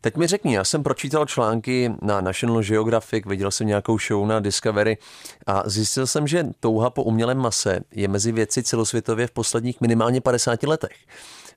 Teď 0.00 0.16
mi 0.16 0.26
řekni, 0.26 0.54
já 0.54 0.64
jsem 0.64 0.82
pročítal 0.82 1.26
články 1.26 1.94
na 2.02 2.20
National 2.20 2.62
Geographic, 2.62 3.26
viděl 3.26 3.50
jsem 3.50 3.66
nějakou 3.66 3.98
show 3.98 4.26
na 4.26 4.40
Discovery 4.40 4.98
a 5.46 5.62
zjistil 5.66 6.06
jsem, 6.06 6.26
že 6.26 6.46
touha 6.60 6.90
po 6.90 7.02
umělém 7.02 7.38
mase 7.38 7.80
je 7.90 8.08
mezi 8.08 8.32
věci 8.32 8.62
celosvětově 8.62 9.26
v 9.26 9.30
posledních 9.30 9.80
minimálně 9.80 10.20
50 10.20 10.62
letech. 10.62 10.96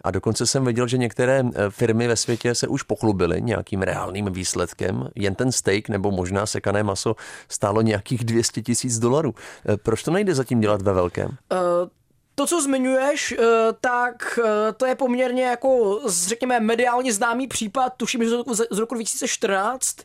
A 0.03 0.11
dokonce 0.11 0.47
jsem 0.47 0.65
viděl, 0.65 0.87
že 0.87 0.97
některé 0.97 1.43
eh, 1.45 1.69
firmy 1.69 2.07
ve 2.07 2.15
světě 2.15 2.55
se 2.55 2.67
už 2.67 2.83
pochlubily 2.83 3.41
nějakým 3.41 3.81
reálným 3.81 4.25
výsledkem. 4.25 5.09
Jen 5.15 5.35
ten 5.35 5.51
steak 5.51 5.89
nebo 5.89 6.11
možná 6.11 6.45
sekané 6.45 6.83
maso 6.83 7.15
stálo 7.49 7.81
nějakých 7.81 8.23
200 8.23 8.61
tisíc 8.61 8.99
dolarů. 8.99 9.35
Eh, 9.69 9.77
proč 9.77 10.03
to 10.03 10.11
nejde 10.11 10.35
zatím 10.35 10.59
dělat 10.59 10.81
ve 10.81 10.93
velkém? 10.93 11.27
Uh... 11.27 11.89
To, 12.35 12.47
co 12.47 12.61
zmiňuješ, 12.61 13.35
tak 13.81 14.39
to 14.77 14.85
je 14.85 14.95
poměrně 14.95 15.43
jako, 15.43 16.01
řekněme, 16.07 16.59
mediálně 16.59 17.13
známý 17.13 17.47
případ, 17.47 17.93
tuším, 17.97 18.23
že 18.23 18.29
z 18.71 18.77
roku 18.77 18.93
2014, 18.95 19.97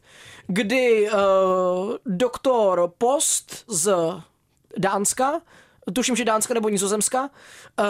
kdy 0.47 1.09
doktor 2.07 2.93
Post 2.99 3.65
z 3.69 3.93
Dánska 4.79 5.41
tuším, 5.93 6.17
že 6.17 6.25
Dánska 6.25 6.55
nebo 6.55 6.69
Nizozemska, 6.69 7.23
uh, 7.23 7.87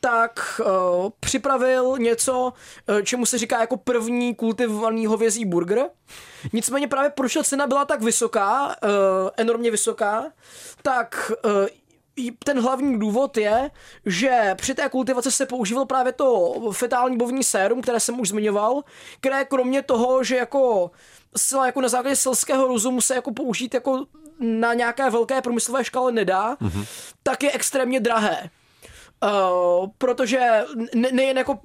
tak 0.00 0.60
uh, 0.60 1.10
připravil 1.20 1.94
něco, 1.98 2.52
uh, 2.88 3.00
čemu 3.02 3.26
se 3.26 3.38
říká 3.38 3.60
jako 3.60 3.76
první 3.76 4.34
kultivovaný 4.34 5.06
hovězí 5.06 5.44
burger. 5.44 5.90
Nicméně 6.52 6.88
právě 6.88 7.10
proč 7.10 7.34
ta 7.34 7.44
cena 7.44 7.66
byla 7.66 7.84
tak 7.84 8.02
vysoká, 8.02 8.66
uh, 8.66 8.70
enormně 9.36 9.70
vysoká, 9.70 10.24
tak 10.82 11.32
uh, 11.44 11.66
ten 12.44 12.60
hlavní 12.60 12.98
důvod 12.98 13.36
je, 13.36 13.70
že 14.06 14.54
při 14.56 14.74
té 14.74 14.88
kultivaci 14.88 15.32
se 15.32 15.46
používal 15.46 15.86
právě 15.86 16.12
to 16.12 16.54
fetální 16.72 17.16
bovní 17.16 17.44
sérum, 17.44 17.82
které 17.82 18.00
jsem 18.00 18.20
už 18.20 18.28
zmiňoval, 18.28 18.82
které 19.20 19.44
kromě 19.44 19.82
toho, 19.82 20.24
že 20.24 20.36
jako 20.36 20.90
zcela 21.36 21.66
jako 21.66 21.80
na 21.80 21.88
základě 21.88 22.16
selského 22.16 22.68
rozumu 22.68 23.00
se 23.00 23.14
jako 23.14 23.32
použít 23.32 23.74
jako 23.74 24.06
na 24.40 24.74
nějaké 24.74 25.10
velké 25.10 25.42
průmyslové 25.42 25.84
škále 25.84 26.12
nedá, 26.12 26.54
mm-hmm. 26.54 26.86
tak 27.22 27.42
je 27.42 27.52
extrémně 27.52 28.00
drahé. 28.00 28.50
Uh, 29.24 29.88
protože 29.98 30.64
ne, 30.94 31.08
nejen 31.12 31.38
jako, 31.38 31.58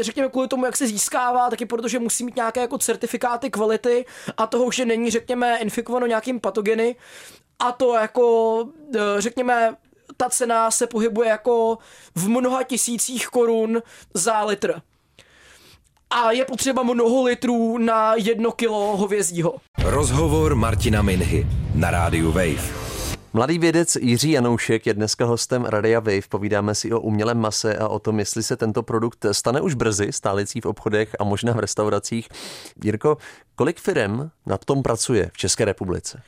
řekněme, 0.00 0.28
kvůli 0.28 0.48
tomu, 0.48 0.64
jak 0.64 0.76
se 0.76 0.86
získává, 0.86 1.50
taky 1.50 1.66
protože 1.66 1.98
musí 1.98 2.24
mít 2.24 2.36
nějaké 2.36 2.60
jako 2.60 2.78
certifikáty 2.78 3.50
kvality 3.50 4.06
a 4.36 4.46
toho, 4.46 4.70
že 4.70 4.84
není, 4.84 5.10
řekněme, 5.10 5.58
infikováno 5.58 6.06
nějakým 6.06 6.40
patogeny. 6.40 6.96
A 7.58 7.72
to 7.72 7.94
jako, 7.94 8.60
uh, 8.62 8.70
řekněme, 9.18 9.76
ta 10.16 10.30
cena 10.30 10.70
se 10.70 10.86
pohybuje 10.86 11.28
jako 11.28 11.78
v 12.14 12.28
mnoha 12.28 12.62
tisících 12.62 13.26
korun 13.26 13.82
za 14.14 14.44
litr 14.44 14.82
a 16.10 16.32
je 16.32 16.44
potřeba 16.44 16.82
mnoho 16.82 17.22
litrů 17.22 17.78
na 17.78 18.14
jedno 18.14 18.52
kilo 18.52 18.96
hovězího. 18.96 19.54
Rozhovor 19.84 20.54
Martina 20.54 21.02
Minhy 21.02 21.46
na 21.74 21.90
rádiu 21.90 22.32
Wave. 22.32 22.88
Mladý 23.32 23.58
vědec 23.58 23.96
Jiří 23.96 24.30
Janoušek 24.30 24.86
je 24.86 24.94
dneska 24.94 25.24
hostem 25.24 25.64
Radia 25.64 26.00
Wave. 26.00 26.28
Povídáme 26.28 26.74
si 26.74 26.92
o 26.92 27.00
umělém 27.00 27.38
mase 27.38 27.76
a 27.76 27.88
o 27.88 27.98
tom, 27.98 28.18
jestli 28.18 28.42
se 28.42 28.56
tento 28.56 28.82
produkt 28.82 29.26
stane 29.32 29.60
už 29.60 29.74
brzy 29.74 30.12
stálicí 30.12 30.60
v 30.60 30.66
obchodech 30.66 31.16
a 31.18 31.24
možná 31.24 31.52
v 31.52 31.58
restauracích. 31.58 32.28
Jirko, 32.84 33.16
kolik 33.54 33.80
firm 33.80 34.30
na 34.46 34.58
tom 34.58 34.82
pracuje 34.82 35.30
v 35.32 35.36
České 35.36 35.64
republice? 35.64 36.22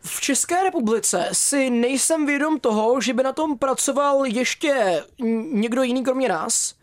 V 0.00 0.20
České 0.20 0.62
republice 0.62 1.28
si 1.32 1.70
nejsem 1.70 2.26
vědom 2.26 2.60
toho, 2.60 3.00
že 3.00 3.14
by 3.14 3.22
na 3.22 3.32
tom 3.32 3.58
pracoval 3.58 4.24
ještě 4.26 5.02
někdo 5.52 5.82
jiný 5.82 6.04
kromě 6.04 6.28
nás. 6.28 6.74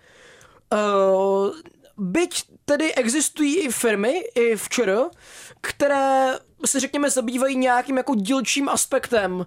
Uh, 0.73 1.51
Byť 1.97 2.43
tedy 2.65 2.93
existují 2.93 3.59
i 3.59 3.71
firmy, 3.71 4.23
i 4.35 4.55
v 4.55 4.69
ČR, 4.69 5.03
které 5.61 6.39
se 6.65 6.79
řekněme 6.79 7.09
zabývají 7.09 7.57
nějakým 7.57 7.97
jako 7.97 8.15
dílčím 8.15 8.69
aspektem 8.69 9.45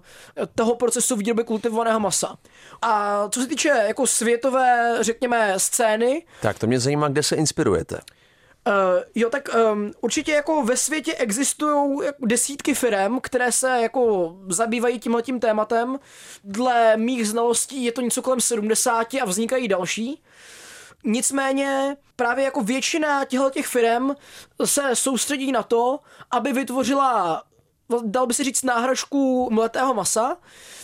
toho 0.55 0.75
procesu 0.75 1.15
výroby 1.15 1.43
kultivovaného 1.43 1.99
masa. 1.99 2.37
A 2.81 3.23
co 3.29 3.41
se 3.41 3.47
týče 3.47 3.69
jako 3.87 4.07
světové, 4.07 4.97
řekněme, 5.01 5.53
scény. 5.57 6.25
Tak 6.41 6.59
to 6.59 6.67
mě 6.67 6.79
zajímá, 6.79 7.07
kde 7.07 7.23
se 7.23 7.35
inspirujete. 7.35 7.99
Uh, 8.67 9.03
jo, 9.15 9.29
tak 9.29 9.49
um, 9.73 9.91
určitě 10.01 10.31
jako 10.31 10.63
ve 10.63 10.77
světě 10.77 11.15
existují 11.15 11.97
jako 12.05 12.25
desítky 12.25 12.73
firm, 12.73 13.19
které 13.21 13.51
se 13.51 13.79
jako 13.81 14.35
zabývají 14.47 14.99
tímhle 14.99 15.21
tím 15.21 15.39
tématem. 15.39 15.99
Dle 16.43 16.97
mých 16.97 17.27
znalostí 17.27 17.83
je 17.83 17.91
to 17.91 18.01
něco 18.01 18.21
kolem 18.21 18.41
70 18.41 19.13
a 19.13 19.25
vznikají 19.25 19.67
další. 19.67 20.21
Nicméně 21.03 21.97
právě 22.15 22.45
jako 22.45 22.63
většina 22.63 23.25
těchto 23.25 23.49
těch 23.49 23.67
firm 23.67 24.11
se 24.65 24.95
soustředí 24.95 25.51
na 25.51 25.63
to, 25.63 25.99
aby 26.31 26.53
vytvořila 26.53 27.43
dal 28.03 28.27
by 28.27 28.33
se 28.33 28.43
říct 28.43 28.63
náhražku 28.63 29.49
mletého 29.51 29.93
masa, 29.93 30.37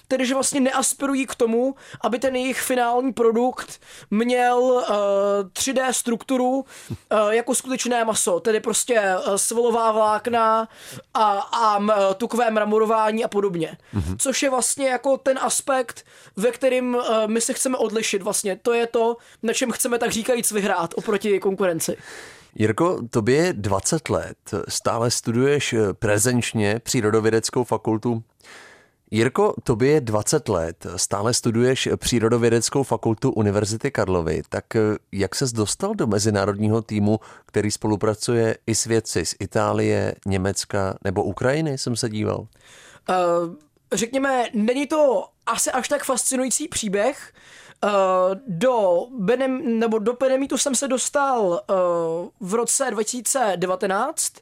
tedy 0.07 0.25
že 0.25 0.33
vlastně 0.33 0.59
neaspirují 0.59 1.25
k 1.25 1.35
tomu, 1.35 1.75
aby 2.01 2.19
ten 2.19 2.35
jejich 2.35 2.62
finální 2.62 3.13
produkt 3.13 3.81
měl 4.12 4.59
uh, 4.59 4.83
eh, 4.89 4.93
3D 5.43 5.89
strukturu 5.91 6.50
uh, 6.50 6.65
jako 7.29 7.55
skutečné 7.55 8.05
maso, 8.05 8.39
tedy 8.39 8.59
prostě 8.59 9.01
uh, 9.01 9.35
svalová 9.35 9.91
vlákna 9.91 10.67
a, 11.13 11.31
a 11.39 11.77
uh, 11.77 11.89
tukové 12.17 12.51
mramorování 12.51 13.24
a 13.24 13.27
podobně. 13.27 13.77
Mm-hmm. 13.95 14.15
Což 14.19 14.43
je 14.43 14.50
vlastně 14.50 14.89
jako 14.89 15.17
ten 15.17 15.39
aspekt, 15.41 16.05
ve 16.35 16.51
kterým 16.51 16.95
uh, 16.95 17.03
my 17.27 17.41
se 17.41 17.53
chceme 17.53 17.77
odlišit 17.77 18.21
vlastně. 18.21 18.59
To 18.62 18.74
je 18.74 18.88
to, 18.88 19.17
na 19.43 19.53
čem 19.53 19.71
chceme 19.71 20.00
tak 20.00 20.12
říkajíc 20.12 20.51
vyhrát 20.51 20.93
oproti 20.97 21.39
konkurenci. 21.39 21.97
Jirko, 22.55 23.00
tobě 23.09 23.35
je 23.35 23.53
20 23.53 24.09
let, 24.09 24.38
stále 24.67 25.12
studuješ 25.12 25.75
prezenčně 26.00 26.79
přírodovědeckou 26.83 27.63
fakultu 27.63 28.24
Jirko, 29.12 29.53
tobě 29.63 29.91
je 29.91 30.01
20 30.01 30.50
let, 30.50 30.88
stále 30.95 31.33
studuješ 31.33 31.89
Přírodovědeckou 31.97 32.83
fakultu 32.83 33.31
Univerzity 33.31 33.91
Karlovy, 33.91 34.41
tak 34.50 34.75
eh, 34.75 34.79
jak 35.12 35.35
ses 35.35 35.51
dostal 35.51 35.95
do 35.95 36.07
mezinárodního 36.07 36.81
týmu, 36.81 37.19
který 37.45 37.71
spolupracuje 37.71 38.57
i 38.67 38.75
s 38.75 38.85
vědci 38.85 39.25
z 39.25 39.35
Itálie, 39.39 40.15
Německa 40.25 40.97
nebo 41.03 41.24
Ukrajiny, 41.24 41.77
jsem 41.77 41.95
se 41.95 42.09
díval? 42.09 42.39
Uh, 42.39 43.55
řekněme, 43.93 44.45
není 44.53 44.88
to 44.88 45.25
asi 45.45 45.71
až 45.71 45.88
tak 45.88 46.03
fascinující 46.03 46.67
příběh. 46.67 47.33
Uh, 47.33 47.39
do, 48.48 49.08
Benem, 49.12 49.79
nebo 49.79 50.00
do 50.00 50.13
Benemitu 50.13 50.58
jsem 50.58 50.75
se 50.75 50.88
dostal 50.88 51.41
uh, 51.41 52.50
v 52.50 52.53
roce 52.53 52.91
2019, 52.91 54.34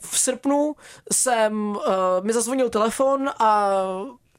v 0.00 0.18
srpnu 0.18 0.76
jsem, 1.12 1.70
uh, 1.70 1.82
mi 2.22 2.32
zazvonil 2.32 2.70
telefon 2.70 3.30
a 3.38 3.72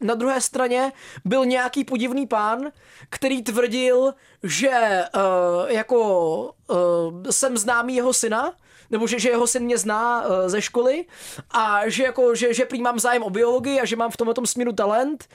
na 0.01 0.15
druhé 0.15 0.41
straně 0.41 0.91
byl 1.25 1.45
nějaký 1.45 1.83
podivný 1.83 2.27
pán, 2.27 2.71
který 3.09 3.43
tvrdil, 3.43 4.13
že 4.43 5.03
uh, 5.15 5.71
jako 5.71 6.39
uh, 6.67 6.77
jsem 7.29 7.57
známý 7.57 7.95
jeho 7.95 8.13
syna, 8.13 8.53
nebo 8.93 9.07
že, 9.07 9.19
že 9.19 9.29
jeho 9.29 9.47
syn 9.47 9.63
mě 9.63 9.77
zná 9.77 10.21
uh, 10.21 10.29
ze 10.47 10.61
školy 10.61 11.05
a 11.51 11.89
že, 11.89 12.03
jako, 12.03 12.35
že, 12.35 12.53
že 12.53 12.65
prý 12.65 12.81
mám 12.81 12.99
zájem 12.99 13.23
o 13.23 13.29
biologii 13.29 13.79
a 13.79 13.85
že 13.85 13.95
mám 13.95 14.11
v 14.11 14.17
tomhle 14.17 14.33
tom 14.33 14.45
směru 14.45 14.73
talent 14.73 15.29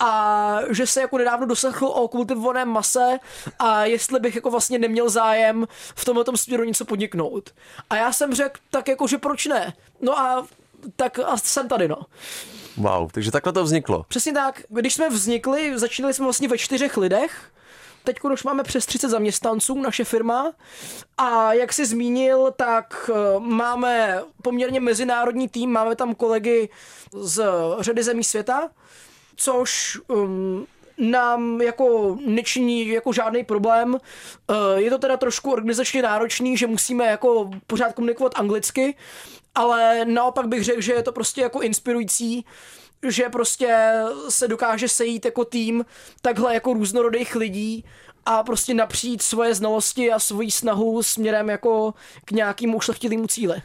a 0.00 0.58
že 0.70 0.86
se 0.86 1.00
jako 1.00 1.18
nedávno 1.18 1.46
doslechl 1.46 1.86
o 1.86 2.08
kultivovaném 2.08 2.68
mase 2.68 3.18
a 3.58 3.84
jestli 3.84 4.20
bych 4.20 4.34
jako 4.34 4.50
vlastně 4.50 4.78
neměl 4.78 5.10
zájem 5.10 5.66
v 5.94 6.04
tomhle 6.04 6.24
tom 6.24 6.36
směru 6.36 6.64
něco 6.64 6.84
podniknout. 6.84 7.50
A 7.90 7.96
já 7.96 8.12
jsem 8.12 8.34
řekl, 8.34 8.60
tak 8.70 8.88
jako, 8.88 9.06
že 9.06 9.18
proč 9.18 9.46
ne? 9.46 9.72
No 10.00 10.18
a 10.18 10.46
tak 10.96 11.18
a 11.18 11.36
jsem 11.36 11.68
tady, 11.68 11.88
no. 11.88 11.96
Wow, 12.76 13.10
takže 13.12 13.30
takhle 13.30 13.52
to 13.52 13.64
vzniklo. 13.64 14.04
Přesně 14.08 14.32
tak. 14.32 14.62
Když 14.68 14.94
jsme 14.94 15.08
vznikli, 15.08 15.78
začínali 15.78 16.14
jsme 16.14 16.24
vlastně 16.24 16.48
ve 16.48 16.58
čtyřech 16.58 16.96
lidech, 16.96 17.50
Teď 18.04 18.20
už 18.32 18.44
máme 18.44 18.62
přes 18.62 18.86
30 18.86 19.08
zaměstnanců, 19.08 19.82
naše 19.82 20.04
firma. 20.04 20.52
A 21.18 21.52
jak 21.52 21.72
jsi 21.72 21.86
zmínil, 21.86 22.52
tak 22.56 23.10
eh, 23.12 23.40
máme 23.40 24.22
poměrně 24.42 24.80
mezinárodní 24.80 25.48
tým, 25.48 25.72
máme 25.72 25.96
tam 25.96 26.14
kolegy 26.14 26.68
z 27.12 27.44
řady 27.80 28.02
zemí 28.02 28.24
světa, 28.24 28.70
což 29.36 29.98
um, 30.08 30.66
nám 30.98 31.60
jako 31.60 32.18
nečiní 32.26 32.88
jako 32.88 33.12
žádný 33.12 33.44
problém. 33.44 33.96
Eh, 33.96 34.80
je 34.80 34.90
to 34.90 34.98
teda 34.98 35.16
trošku 35.16 35.52
organizačně 35.52 36.02
náročný, 36.02 36.56
že 36.56 36.66
musíme 36.66 37.06
jako 37.06 37.50
pořád 37.66 37.92
komunikovat 37.92 38.32
anglicky, 38.36 38.96
ale 39.54 40.04
naopak 40.04 40.48
bych 40.48 40.64
řekl, 40.64 40.80
že 40.80 40.92
je 40.92 41.02
to 41.02 41.12
prostě 41.12 41.40
jako 41.40 41.60
inspirující, 41.60 42.44
že 43.08 43.28
prostě 43.28 43.92
se 44.28 44.48
dokáže 44.48 44.88
sejít 44.88 45.24
jako 45.24 45.44
tým 45.44 45.84
takhle 46.22 46.54
jako 46.54 46.72
různorodých 46.72 47.36
lidí 47.36 47.84
a 48.26 48.42
prostě 48.42 48.74
napřít 48.74 49.22
svoje 49.22 49.54
znalosti 49.54 50.12
a 50.12 50.18
svoji 50.18 50.50
snahu 50.50 51.02
směrem 51.02 51.48
jako 51.48 51.94
k 52.24 52.30
nějakému 52.30 52.76
ušlechtilému 52.76 53.26
cíli. 53.26 53.62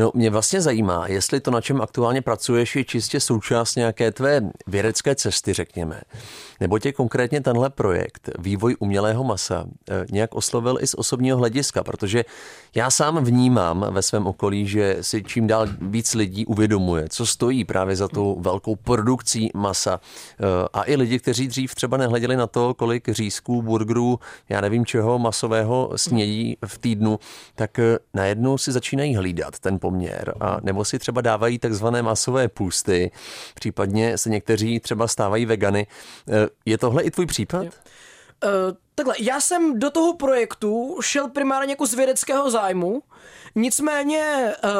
No, 0.00 0.10
mě 0.14 0.30
vlastně 0.30 0.60
zajímá, 0.60 1.06
jestli 1.06 1.40
to, 1.40 1.50
na 1.50 1.60
čem 1.60 1.80
aktuálně 1.80 2.22
pracuješ, 2.22 2.76
je 2.76 2.84
čistě 2.84 3.20
součást 3.20 3.76
nějaké 3.76 4.12
tvé 4.12 4.40
vědecké 4.66 5.14
cesty, 5.14 5.52
řekněme. 5.52 6.00
Nebo 6.60 6.78
tě 6.78 6.92
konkrétně 6.92 7.40
tenhle 7.40 7.70
projekt, 7.70 8.30
vývoj 8.38 8.76
umělého 8.78 9.24
masa, 9.24 9.64
eh, 9.90 10.06
nějak 10.12 10.34
oslovil 10.34 10.78
i 10.80 10.86
z 10.86 10.94
osobního 10.94 11.38
hlediska, 11.38 11.84
protože 11.84 12.24
já 12.74 12.90
sám 12.90 13.24
vnímám 13.24 13.86
ve 13.90 14.02
svém 14.02 14.26
okolí, 14.26 14.66
že 14.66 14.96
si 15.00 15.22
čím 15.22 15.46
dál 15.46 15.68
víc 15.80 16.14
lidí 16.14 16.46
uvědomuje, 16.46 17.08
co 17.08 17.26
stojí 17.26 17.64
právě 17.64 17.96
za 17.96 18.08
tou 18.08 18.40
velkou 18.40 18.76
produkcí 18.76 19.50
masa. 19.54 20.00
Eh, 20.40 20.68
a 20.72 20.82
i 20.86 20.96
lidi, 20.96 21.18
kteří 21.18 21.48
dřív 21.48 21.74
třeba 21.74 21.96
nehleděli 21.96 22.36
na 22.36 22.46
to, 22.46 22.74
kolik 22.74 23.08
řízků, 23.08 23.62
burgerů, 23.62 24.18
já 24.48 24.60
nevím 24.60 24.86
čeho 24.86 25.18
masového 25.18 25.92
snědí 25.96 26.56
v 26.66 26.78
týdnu, 26.78 27.18
tak 27.54 27.78
eh, 27.78 27.98
najednou 28.14 28.58
si 28.58 28.72
začínají 28.72 29.16
hlídat 29.16 29.58
ten 29.58 29.78
poměr. 29.90 30.34
A 30.40 30.56
nebo 30.62 30.84
si 30.84 30.98
třeba 30.98 31.20
dávají 31.20 31.58
takzvané 31.58 32.02
masové 32.02 32.48
půsty, 32.48 33.10
případně 33.54 34.18
se 34.18 34.30
někteří 34.30 34.80
třeba 34.80 35.08
stávají 35.08 35.46
vegany. 35.46 35.86
Je 36.66 36.78
tohle 36.78 37.02
i 37.02 37.10
tvůj 37.10 37.26
případ? 37.26 37.62
Uh, 37.62 37.70
takhle, 38.94 39.14
já 39.18 39.40
jsem 39.40 39.78
do 39.78 39.90
toho 39.90 40.16
projektu 40.16 40.98
šel 41.02 41.28
primárně 41.28 41.72
jako 41.72 41.86
z 41.86 41.94
vědeckého 41.94 42.50
zájmu, 42.50 43.02
nicméně 43.54 44.52
uh, 44.64 44.70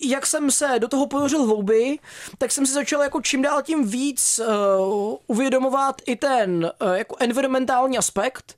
jak 0.00 0.26
jsem 0.26 0.50
se 0.50 0.78
do 0.78 0.88
toho 0.88 1.06
ponořil 1.06 1.42
hlouběji, 1.42 1.98
tak 2.38 2.52
jsem 2.52 2.66
si 2.66 2.72
začal 2.72 3.02
jako 3.02 3.20
čím 3.22 3.42
dál 3.42 3.62
tím 3.62 3.88
víc 3.88 4.40
uh, 4.40 5.16
uvědomovat 5.26 6.02
i 6.06 6.16
ten 6.16 6.70
uh, 6.82 6.92
jako 6.92 7.16
environmentální 7.18 7.98
aspekt. 7.98 8.56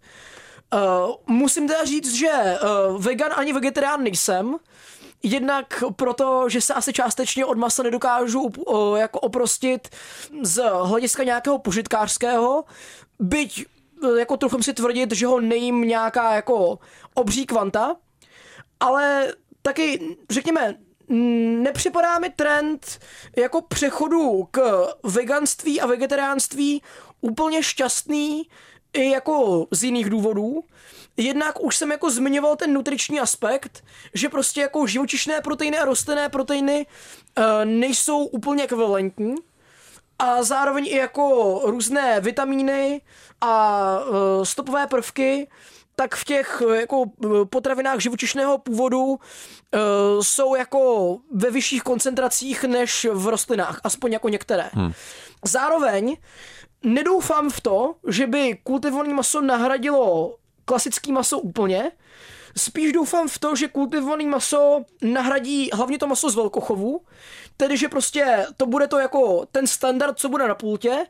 Uh, 0.74 1.14
musím 1.26 1.68
teda 1.68 1.84
říct, 1.84 2.14
že 2.14 2.30
uh, 2.32 3.02
vegan 3.02 3.32
ani 3.36 3.52
vegetarián 3.52 4.02
nejsem, 4.02 4.56
Jednak 5.22 5.84
proto, 5.96 6.48
že 6.48 6.60
se 6.60 6.74
asi 6.74 6.92
částečně 6.92 7.44
od 7.44 7.58
masa 7.58 7.82
nedokážu 7.82 8.50
jako 8.96 9.20
oprostit 9.20 9.88
z 10.42 10.62
hlediska 10.82 11.24
nějakého 11.24 11.58
požitkářského, 11.58 12.64
byť 13.18 13.66
jako 14.18 14.36
trochu 14.36 14.62
si 14.62 14.74
tvrdit, 14.74 15.12
že 15.12 15.26
ho 15.26 15.40
nejím 15.40 15.80
nějaká 15.80 16.34
jako 16.34 16.78
obří 17.14 17.46
kvanta, 17.46 17.96
ale 18.80 19.34
taky, 19.62 20.16
řekněme, 20.30 20.74
nepřipadá 21.62 22.18
mi 22.18 22.30
trend 22.30 22.98
jako 23.36 23.60
přechodu 23.60 24.48
k 24.50 24.86
veganství 25.02 25.80
a 25.80 25.86
vegetariánství 25.86 26.82
úplně 27.20 27.62
šťastný 27.62 28.48
i 28.92 29.10
jako 29.10 29.66
z 29.70 29.84
jiných 29.84 30.10
důvodů. 30.10 30.64
Jednak 31.20 31.60
už 31.60 31.76
jsem 31.76 31.90
jako 31.90 32.10
zmiňoval 32.10 32.56
ten 32.56 32.72
nutriční 32.72 33.20
aspekt, 33.20 33.84
že 34.14 34.28
prostě 34.28 34.60
jako 34.60 34.86
živočišné 34.86 35.40
proteiny 35.40 35.78
a 35.78 35.84
rostlinné 35.84 36.28
proteiny 36.28 36.86
uh, 37.38 37.44
nejsou 37.64 38.24
úplně 38.24 38.64
ekvivalentní 38.64 39.34
a 40.18 40.42
zároveň 40.42 40.86
i 40.86 40.96
jako 40.96 41.60
různé 41.64 42.20
vitamíny 42.20 43.00
a 43.40 43.84
uh, 44.00 44.44
stopové 44.44 44.86
prvky 44.86 45.48
tak 45.96 46.14
v 46.14 46.24
těch 46.24 46.62
jako 46.74 47.04
potravinách 47.50 48.00
živočišného 48.00 48.58
původu 48.58 49.04
uh, 49.04 49.18
jsou 50.20 50.54
jako 50.54 51.16
ve 51.32 51.50
vyšších 51.50 51.82
koncentracích 51.82 52.64
než 52.64 53.06
v 53.12 53.28
rostlinách, 53.28 53.80
aspoň 53.84 54.12
jako 54.12 54.28
některé. 54.28 54.70
Hmm. 54.72 54.92
Zároveň 55.44 56.16
nedoufám 56.82 57.50
v 57.50 57.60
to, 57.60 57.94
že 58.08 58.26
by 58.26 58.58
kultivované 58.62 59.14
maso 59.14 59.40
nahradilo 59.40 60.36
klasický 60.70 61.12
maso 61.12 61.38
úplně. 61.38 61.90
Spíš 62.56 62.92
doufám 62.92 63.28
v 63.28 63.38
to, 63.38 63.56
že 63.56 63.68
kultivované 63.68 64.24
maso 64.24 64.84
nahradí 65.02 65.70
hlavně 65.72 65.98
to 65.98 66.06
maso 66.06 66.30
z 66.30 66.34
velkochovu, 66.34 67.00
tedy 67.56 67.76
že 67.76 67.88
prostě 67.88 68.46
to 68.56 68.66
bude 68.66 68.86
to 68.86 68.98
jako 68.98 69.46
ten 69.52 69.66
standard, 69.66 70.18
co 70.18 70.28
bude 70.28 70.48
na 70.48 70.54
pultě 70.54 71.06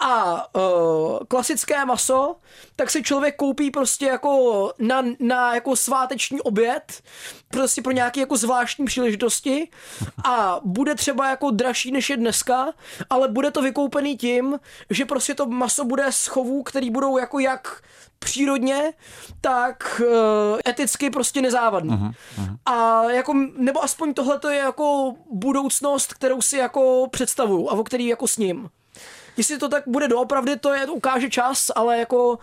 a 0.00 0.46
uh, 0.56 1.18
klasické 1.28 1.84
maso, 1.84 2.36
tak 2.76 2.90
si 2.90 3.02
člověk 3.02 3.36
koupí 3.36 3.70
prostě 3.70 4.06
jako 4.06 4.72
na, 4.78 5.04
na 5.20 5.54
jako 5.54 5.76
sváteční 5.76 6.40
oběd, 6.40 7.02
prostě 7.48 7.82
pro 7.82 7.92
nějaké 7.92 8.20
jako 8.20 8.36
zvláštní 8.36 8.84
příležitosti 8.84 9.68
a 10.24 10.60
bude 10.64 10.94
třeba 10.94 11.30
jako 11.30 11.50
dražší 11.50 11.92
než 11.92 12.10
je 12.10 12.16
dneska, 12.16 12.72
ale 13.10 13.28
bude 13.28 13.50
to 13.50 13.62
vykoupený 13.62 14.16
tím, 14.16 14.60
že 14.90 15.04
prostě 15.04 15.34
to 15.34 15.46
maso 15.46 15.84
bude 15.84 16.12
z 16.12 16.26
chovů, 16.26 16.62
který 16.62 16.90
budou 16.90 17.18
jako 17.18 17.38
jak 17.38 17.82
přírodně, 18.18 18.92
tak 19.40 20.02
uh, 20.04 20.60
eticky 20.68 21.10
prostě 21.10 21.42
nezávadný. 21.42 21.90
Uh-huh, 21.90 22.12
uh-huh. 22.38 22.56
A 22.66 23.02
jako, 23.10 23.34
nebo 23.56 23.84
aspoň 23.84 24.14
tohle 24.14 24.38
to 24.38 24.48
je 24.48 24.58
jako 24.58 25.14
budoucnost, 25.32 26.14
kterou 26.14 26.40
si 26.42 26.56
jako 26.56 27.08
představuju 27.10 27.68
a 27.68 27.72
o 27.72 27.84
který 27.84 28.06
jako 28.06 28.28
s 28.28 28.36
ním. 28.36 28.68
Jestli 29.38 29.58
to 29.58 29.68
tak 29.68 29.82
bude 29.86 30.08
doopravdy, 30.08 30.56
to 30.56 30.72
je, 30.74 30.86
to 30.86 30.94
ukáže 30.94 31.30
čas, 31.30 31.70
ale 31.74 31.98
jako 31.98 32.38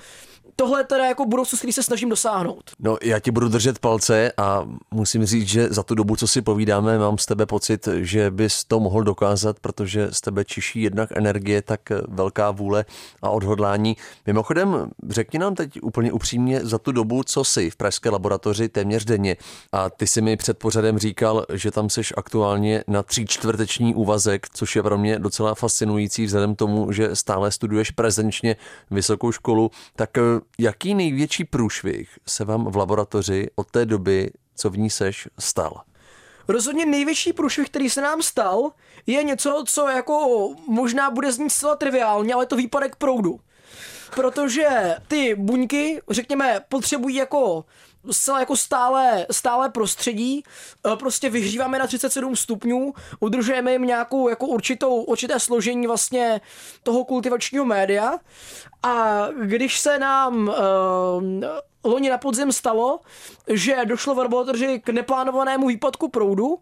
tohle 0.56 0.84
teda 0.84 1.06
jako 1.06 1.26
budoucnost, 1.26 1.60
který 1.60 1.74
se 1.74 1.84
snažím 1.84 2.10
dosáhnout. 2.10 2.72
No, 2.80 2.98
já 3.04 3.20
ti 3.20 3.32
budu 3.32 3.50
držet 3.50 3.80
palce 3.80 4.32
a 4.38 4.66
musím 4.92 5.26
říct, 5.26 5.48
že 5.48 5.68
za 5.70 5.84
tu 5.84 5.96
dobu, 5.96 6.16
co 6.16 6.28
si 6.28 6.42
povídáme, 6.42 7.00
mám 7.00 7.18
z 7.18 7.26
tebe 7.26 7.46
pocit, 7.46 7.88
že 7.96 8.32
bys 8.32 8.64
to 8.64 8.80
mohl 8.80 9.04
dokázat, 9.04 9.60
protože 9.60 10.08
z 10.12 10.22
tebe 10.22 10.46
čiší 10.46 10.82
jednak 10.82 11.10
energie, 11.16 11.62
tak 11.62 11.82
velká 12.08 12.52
vůle 12.52 12.86
a 13.22 13.30
odhodlání. 13.30 13.98
Mimochodem, 14.26 14.90
řekni 15.10 15.40
nám 15.40 15.56
teď 15.56 15.80
úplně 15.82 16.12
upřímně 16.12 16.60
za 16.66 16.78
tu 16.78 16.92
dobu, 16.92 17.24
co 17.24 17.44
jsi 17.44 17.70
v 17.70 17.76
pražské 17.76 18.10
laboratoři 18.10 18.70
téměř 18.70 19.06
denně. 19.06 19.38
A 19.72 19.90
ty 19.90 20.08
si 20.08 20.22
mi 20.22 20.38
před 20.38 20.58
pořadem 20.58 20.98
říkal, 20.98 21.46
že 21.54 21.72
tam 21.72 21.90
jsi 21.90 22.02
aktuálně 22.18 22.84
na 22.88 23.04
tří 23.04 23.26
čtvrteční 23.26 23.96
úvazek, 23.96 24.48
což 24.54 24.76
je 24.76 24.84
pro 24.84 24.98
mě 24.98 25.20
docela 25.20 25.56
fascinující 25.56 26.26
vzhledem 26.26 26.56
tomu, 26.56 26.85
že 26.92 27.16
stále 27.16 27.52
studuješ 27.52 27.92
prezenčně 27.92 28.56
vysokou 28.92 29.32
školu. 29.32 29.72
Tak 29.96 30.10
jaký 30.60 30.96
největší 30.96 31.44
průšvih 31.44 32.20
se 32.28 32.46
vám 32.46 32.72
v 32.72 32.76
laboratoři 32.76 33.48
od 33.56 33.72
té 33.72 33.86
doby 33.86 34.32
co 34.56 34.70
v 34.70 34.78
ní 34.78 34.90
seš, 34.90 35.28
stal? 35.40 35.82
Rozhodně 36.48 36.86
největší 36.86 37.34
průšvih, 37.34 37.70
který 37.70 37.90
se 37.90 38.02
nám 38.02 38.22
stal, 38.22 38.72
je 39.08 39.24
něco, 39.24 39.64
co 39.68 39.88
jako 39.88 40.50
možná 40.68 41.12
bude 41.12 41.32
znít 41.32 41.50
zcela 41.50 41.76
triviálně, 41.76 42.34
ale 42.34 42.44
je 42.44 42.48
to 42.48 42.56
výpadek 42.56 42.96
proudu. 42.96 43.40
Protože 44.16 44.96
ty 45.08 45.36
buňky, 45.36 46.02
řekněme, 46.10 46.62
potřebují 46.70 47.16
jako 47.16 47.66
zcela 48.12 48.40
jako 48.40 48.58
stále, 48.58 49.26
stále 49.32 49.70
prostředí, 49.70 50.44
e, 50.94 50.96
prostě 50.96 51.30
vyhříváme 51.30 51.80
na 51.80 51.88
37 51.88 52.36
stupňů, 52.36 52.94
udržujeme 53.20 53.72
jim 53.72 53.82
nějakou 53.82 54.30
jako 54.30 54.48
určitou, 54.48 55.04
určité 55.04 55.40
složení 55.40 55.88
vlastně 55.88 56.42
toho 56.84 57.06
kultivačního 57.06 57.66
média 57.66 58.14
a 58.84 59.28
když 59.42 59.80
se 59.80 60.00
nám 60.00 60.48
uh, 60.48 60.54
loni 61.84 62.10
na 62.10 62.18
podzim 62.18 62.52
stalo, 62.52 63.00
že 63.48 63.86
došlo 63.86 64.16
v 64.16 64.20
k 64.80 64.90
neplánovanému 64.90 65.68
výpadku 65.68 66.10
proudu, 66.10 66.60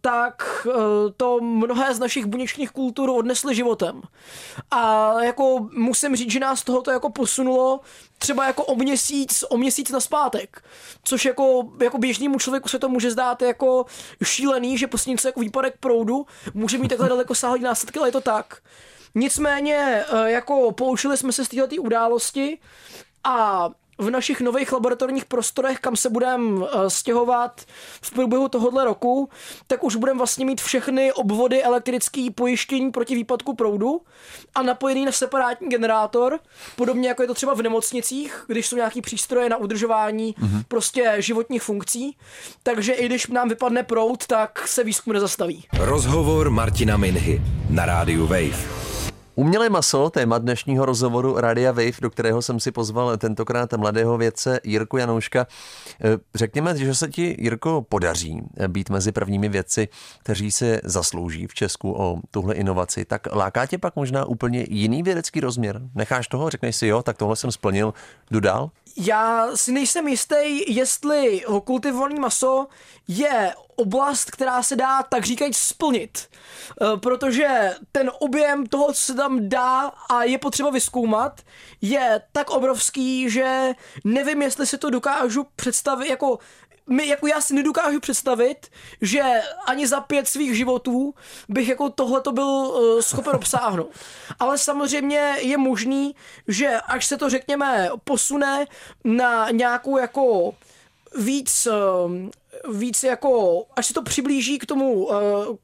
tak 0.00 0.66
uh, 0.66 0.74
to 1.16 1.40
mnohé 1.40 1.94
z 1.94 1.98
našich 1.98 2.26
buněčních 2.26 2.70
kultur 2.70 3.10
odnesly 3.10 3.54
životem. 3.54 4.02
A 4.70 5.12
jako 5.22 5.68
musím 5.72 6.16
říct, 6.16 6.30
že 6.30 6.40
nás 6.40 6.64
tohoto 6.64 6.90
jako 6.90 7.10
posunulo 7.10 7.80
třeba 8.18 8.46
jako 8.46 8.64
o 8.64 8.74
měsíc, 8.74 9.44
o 9.50 9.56
měsíc 9.56 9.90
na 9.90 10.00
zpátek. 10.00 10.64
Což 11.04 11.24
jako, 11.24 11.68
jako 11.82 11.98
běžnému 11.98 12.38
člověku 12.38 12.68
se 12.68 12.78
to 12.78 12.88
může 12.88 13.10
zdát 13.10 13.42
jako 13.42 13.86
šílený, 14.24 14.78
že 14.78 14.86
prostě 14.86 15.10
něco 15.10 15.28
jako 15.28 15.40
výpadek 15.40 15.74
proudu 15.80 16.26
může 16.54 16.78
mít 16.78 16.88
takhle 16.88 17.08
daleko 17.08 17.34
sáhlý 17.34 17.60
následky, 17.60 17.98
ale 17.98 18.08
je 18.08 18.12
to 18.12 18.20
tak. 18.20 18.58
Nicméně, 19.14 20.04
jako 20.24 20.72
poučili 20.72 21.16
jsme 21.16 21.32
se 21.32 21.44
z 21.44 21.48
této 21.48 21.76
události 21.76 22.58
a 23.24 23.70
v 23.98 24.10
našich 24.10 24.40
nových 24.40 24.72
laboratorních 24.72 25.24
prostorech, 25.24 25.78
kam 25.78 25.96
se 25.96 26.10
budeme 26.10 26.66
eh, 26.66 26.90
stěhovat 26.90 27.60
v 28.02 28.10
průběhu 28.10 28.48
tohohle 28.48 28.84
roku, 28.84 29.28
tak 29.66 29.84
už 29.84 29.96
budeme 29.96 30.18
vlastně 30.18 30.46
mít 30.46 30.60
všechny 30.60 31.12
obvody 31.12 31.62
elektrické 31.62 32.26
pojištění 32.34 32.90
proti 32.90 33.14
výpadku 33.14 33.54
proudu 33.54 34.00
a 34.54 34.62
napojený 34.62 35.04
na 35.04 35.12
separátní 35.12 35.68
generátor, 35.68 36.38
podobně 36.76 37.08
jako 37.08 37.22
je 37.22 37.28
to 37.28 37.34
třeba 37.34 37.54
v 37.54 37.62
nemocnicích, 37.62 38.44
když 38.46 38.66
jsou 38.66 38.76
nějaký 38.76 39.00
přístroje 39.00 39.48
na 39.48 39.56
udržování 39.56 40.34
mm-hmm. 40.34 40.64
prostě 40.68 41.14
životních 41.18 41.62
funkcí. 41.62 42.16
Takže 42.62 42.92
i 42.92 43.06
když 43.06 43.26
nám 43.26 43.48
vypadne 43.48 43.82
proud, 43.82 44.26
tak 44.26 44.68
se 44.68 44.84
výzkum 44.84 45.12
nezastaví. 45.12 45.64
Rozhovor 45.78 46.50
Martina 46.50 46.96
Minhy 46.96 47.42
na 47.70 47.86
rádiu 47.86 48.26
Wave. 48.26 48.93
Umělé 49.36 49.68
maso, 49.68 50.10
téma 50.10 50.38
dnešního 50.38 50.86
rozhovoru 50.86 51.40
Radia 51.40 51.72
Wave, 51.72 52.00
do 52.00 52.10
kterého 52.10 52.42
jsem 52.42 52.60
si 52.60 52.72
pozval 52.72 53.16
tentokrát 53.16 53.72
mladého 53.72 54.18
vědce 54.18 54.60
Jirku 54.64 54.96
Janouška. 54.96 55.46
Eh, 56.00 56.18
řekněme, 56.34 56.76
že 56.76 56.94
se 56.94 57.08
ti, 57.08 57.36
Jirko, 57.38 57.82
podaří 57.88 58.42
být 58.68 58.90
mezi 58.90 59.12
prvními 59.12 59.48
vědci, 59.48 59.88
kteří 60.22 60.50
se 60.50 60.80
zaslouží 60.84 61.46
v 61.46 61.54
Česku 61.54 61.92
o 61.98 62.18
tuhle 62.30 62.54
inovaci, 62.54 63.04
tak 63.04 63.26
láká 63.32 63.66
tě 63.66 63.78
pak 63.78 63.96
možná 63.96 64.24
úplně 64.24 64.66
jiný 64.68 65.02
vědecký 65.02 65.40
rozměr? 65.40 65.80
Necháš 65.94 66.28
toho, 66.28 66.50
řekneš 66.50 66.76
si 66.76 66.86
jo, 66.86 67.02
tak 67.02 67.16
tohle 67.16 67.36
jsem 67.36 67.52
splnil, 67.52 67.94
jdu 68.30 68.40
dál? 68.40 68.70
Já 68.96 69.48
si 69.54 69.72
nejsem 69.72 70.08
jistý, 70.08 70.74
jestli 70.74 71.42
kultivovaný 71.64 72.20
maso 72.20 72.66
je 73.08 73.54
oblast, 73.76 74.30
která 74.30 74.62
se 74.62 74.76
dá 74.76 75.02
tak 75.02 75.24
říkajíc 75.24 75.56
splnit. 75.56 76.28
Eh, 76.82 76.96
protože 76.96 77.74
ten 77.92 78.10
objem 78.18 78.66
toho, 78.66 78.92
co 78.92 79.00
se 79.00 79.14
tam 79.14 79.48
dá 79.48 79.92
a 80.10 80.22
je 80.22 80.38
potřeba 80.38 80.70
vyskoumat, 80.70 81.40
je 81.80 82.22
tak 82.32 82.50
obrovský, 82.50 83.30
že 83.30 83.72
nevím, 84.04 84.42
jestli 84.42 84.66
si 84.66 84.78
to 84.78 84.90
dokážu 84.90 85.46
představit 85.56 86.08
jako 86.08 86.38
my, 86.86 87.06
jako 87.06 87.26
já 87.26 87.40
si 87.40 87.54
nedokážu 87.54 88.00
představit, 88.00 88.70
že 89.00 89.22
ani 89.66 89.86
za 89.86 90.00
pět 90.00 90.28
svých 90.28 90.56
životů 90.56 91.14
bych 91.48 91.68
jako 91.68 91.90
tohle 91.90 92.20
to 92.20 92.32
byl 92.32 92.44
uh, 92.44 93.00
schopen 93.00 93.36
obsáhnout. 93.36 93.90
Ale 94.38 94.58
samozřejmě 94.58 95.36
je 95.40 95.58
možný, 95.58 96.14
že 96.48 96.80
až 96.86 97.06
se 97.06 97.16
to 97.16 97.30
řekněme 97.30 97.88
posune 98.04 98.66
na 99.04 99.50
nějakou 99.50 99.98
jako 99.98 100.54
víc 101.18 101.66
uh, 101.66 102.12
víc 102.68 103.02
jako, 103.02 103.64
až 103.76 103.86
se 103.86 103.94
to 103.94 104.02
přiblíží 104.02 104.58
k 104.58 104.66
tomu 104.66 105.06
uh, 105.06 105.14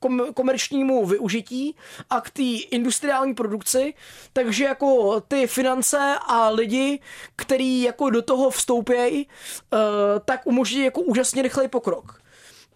kom, 0.00 0.22
komerčnímu 0.34 1.06
využití 1.06 1.76
a 2.10 2.20
k 2.20 2.30
té 2.30 2.42
industriální 2.70 3.34
produkci, 3.34 3.94
takže 4.32 4.64
jako 4.64 5.20
ty 5.20 5.46
finance 5.46 6.14
a 6.26 6.48
lidi, 6.48 7.00
který 7.36 7.82
jako 7.82 8.10
do 8.10 8.22
toho 8.22 8.50
vstoupějí, 8.50 9.26
uh, 9.26 9.78
tak 10.24 10.46
umožní 10.46 10.84
jako 10.84 11.00
úžasně 11.00 11.42
rychlej 11.42 11.68
pokrok. 11.68 12.20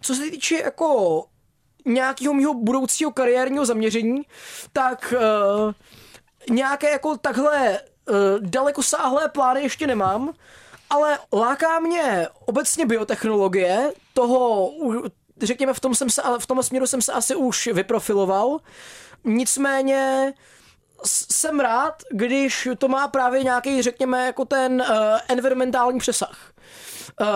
Co 0.01 0.15
se 0.15 0.31
týče 0.31 0.55
jako 0.55 1.25
nějakého 1.87 2.35
mého 2.35 2.55
budoucího 2.55 3.11
kariérního 3.13 3.67
zaměření, 3.67 4.23
tak 4.73 5.15
uh, 5.17 5.73
nějaké 6.55 6.91
jako 6.91 7.17
takhle 7.17 7.81
dalekosáhlé 8.41 9.29
plány 9.29 9.63
ještě 9.63 9.87
nemám, 9.87 10.33
ale 10.95 11.19
láká 11.33 11.81
mě 11.81 12.29
obecně 12.47 12.87
biotechnologie, 12.87 13.93
toho, 14.13 14.71
řekněme, 15.43 15.75
v 15.75 15.81
tom, 15.81 15.95
jsem 15.95 16.11
se, 16.11 16.23
v 16.39 16.47
tom 16.47 16.63
směru 16.63 16.87
jsem 16.87 17.03
se 17.03 17.13
asi 17.13 17.35
už 17.35 17.67
vyprofiloval. 17.67 18.59
Nicméně 19.25 20.33
jsem 21.05 21.61
rád, 21.61 22.03
když 22.11 22.69
to 22.79 22.89
má 22.89 23.09
právě 23.09 23.45
nějaký, 23.45 23.83
řekněme, 23.83 24.27
jako 24.27 24.45
ten 24.45 24.81
uh, 24.81 24.97
environmentální 25.29 25.99
přesah. 25.99 26.53
Uh, 27.21 27.27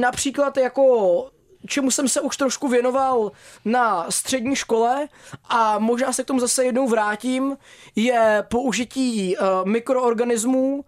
například 0.00 0.56
jako 0.56 1.30
čemu 1.66 1.90
jsem 1.90 2.08
se 2.08 2.20
už 2.20 2.36
trošku 2.36 2.68
věnoval 2.68 3.32
na 3.64 4.10
střední 4.10 4.56
škole 4.56 5.08
a 5.48 5.78
možná 5.78 6.12
se 6.12 6.22
k 6.22 6.26
tomu 6.26 6.40
zase 6.40 6.64
jednou 6.64 6.88
vrátím, 6.88 7.56
je 7.96 8.44
použití 8.48 9.36
uh, 9.36 9.46
mikroorganismů 9.64 10.84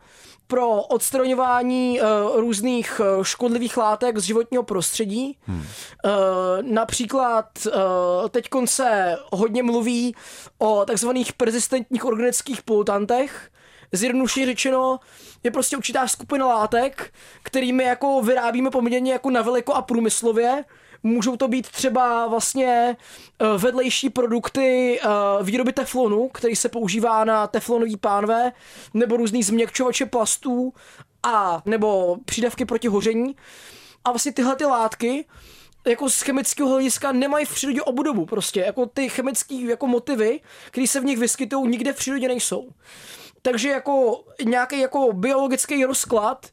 pro 0.47 0.83
odstraňování 0.83 2.01
uh, 2.01 2.41
různých 2.41 3.01
uh, 3.01 3.25
škodlivých 3.25 3.77
látek 3.77 4.19
z 4.19 4.23
životního 4.23 4.63
prostředí. 4.63 5.39
Hmm. 5.47 5.59
Uh, 5.59 5.65
například 6.63 7.47
uh, 7.67 7.73
teď 8.29 8.49
se 8.65 9.17
hodně 9.33 9.63
mluví 9.63 10.15
o 10.59 10.85
takzvaných 10.85 11.33
persistentních 11.33 12.05
organických 12.05 12.63
polutantech, 12.63 13.51
zjednodušeně 13.93 14.47
řečeno, 14.47 15.01
je 15.43 15.51
prostě 15.51 15.77
určitá 15.77 16.09
skupina 16.09 16.47
látek, 16.47 17.15
kterými 17.43 17.85
jako 17.85 18.23
vyrábíme 18.23 18.71
poměrně 18.71 19.13
jako 19.13 19.31
na 19.31 19.43
veliko 19.43 19.75
a 19.75 19.83
průmyslově, 19.83 20.65
Můžou 21.07 21.37
to 21.37 21.49
být 21.49 21.69
třeba 21.69 22.27
vlastně 22.27 22.97
eh, 23.39 23.59
vedlejší 23.59 24.11
produkty 24.11 25.01
eh, 25.01 25.09
výroby 25.43 25.73
teflonu, 25.73 26.29
který 26.29 26.57
se 26.57 26.69
používá 26.69 27.25
na 27.25 27.47
teflonový 27.47 27.97
pánve, 27.97 28.53
nebo 28.95 29.17
různý 29.17 29.43
změkčovače 29.43 30.07
plastů 30.07 30.73
a 31.23 31.63
nebo 31.67 32.17
přídavky 32.25 32.65
proti 32.65 32.89
hoření. 32.89 33.37
A 34.05 34.11
vlastně 34.11 34.33
tyhle 34.33 34.57
ty 34.57 34.65
látky 34.65 35.25
jako 35.87 36.11
z 36.11 36.21
chemického 36.21 36.69
hlediska 36.69 37.13
nemají 37.13 37.47
v 37.47 37.55
přírodě 37.55 37.83
obudobu 37.83 38.27
prostě. 38.27 38.61
Jako 38.61 38.87
ty 38.87 39.09
chemické 39.09 39.55
jako 39.55 39.87
motivy, 39.87 40.41
které 40.71 40.87
se 40.87 41.01
v 41.01 41.05
nich 41.05 41.19
vyskytují, 41.19 41.71
nikde 41.71 41.93
v 41.93 41.97
přírodě 41.97 42.29
nejsou. 42.29 42.69
Takže 43.43 43.69
jako 43.69 44.25
nějaký 44.45 44.81
jako 44.81 45.13
biologický 45.13 45.85
rozklad 45.85 46.47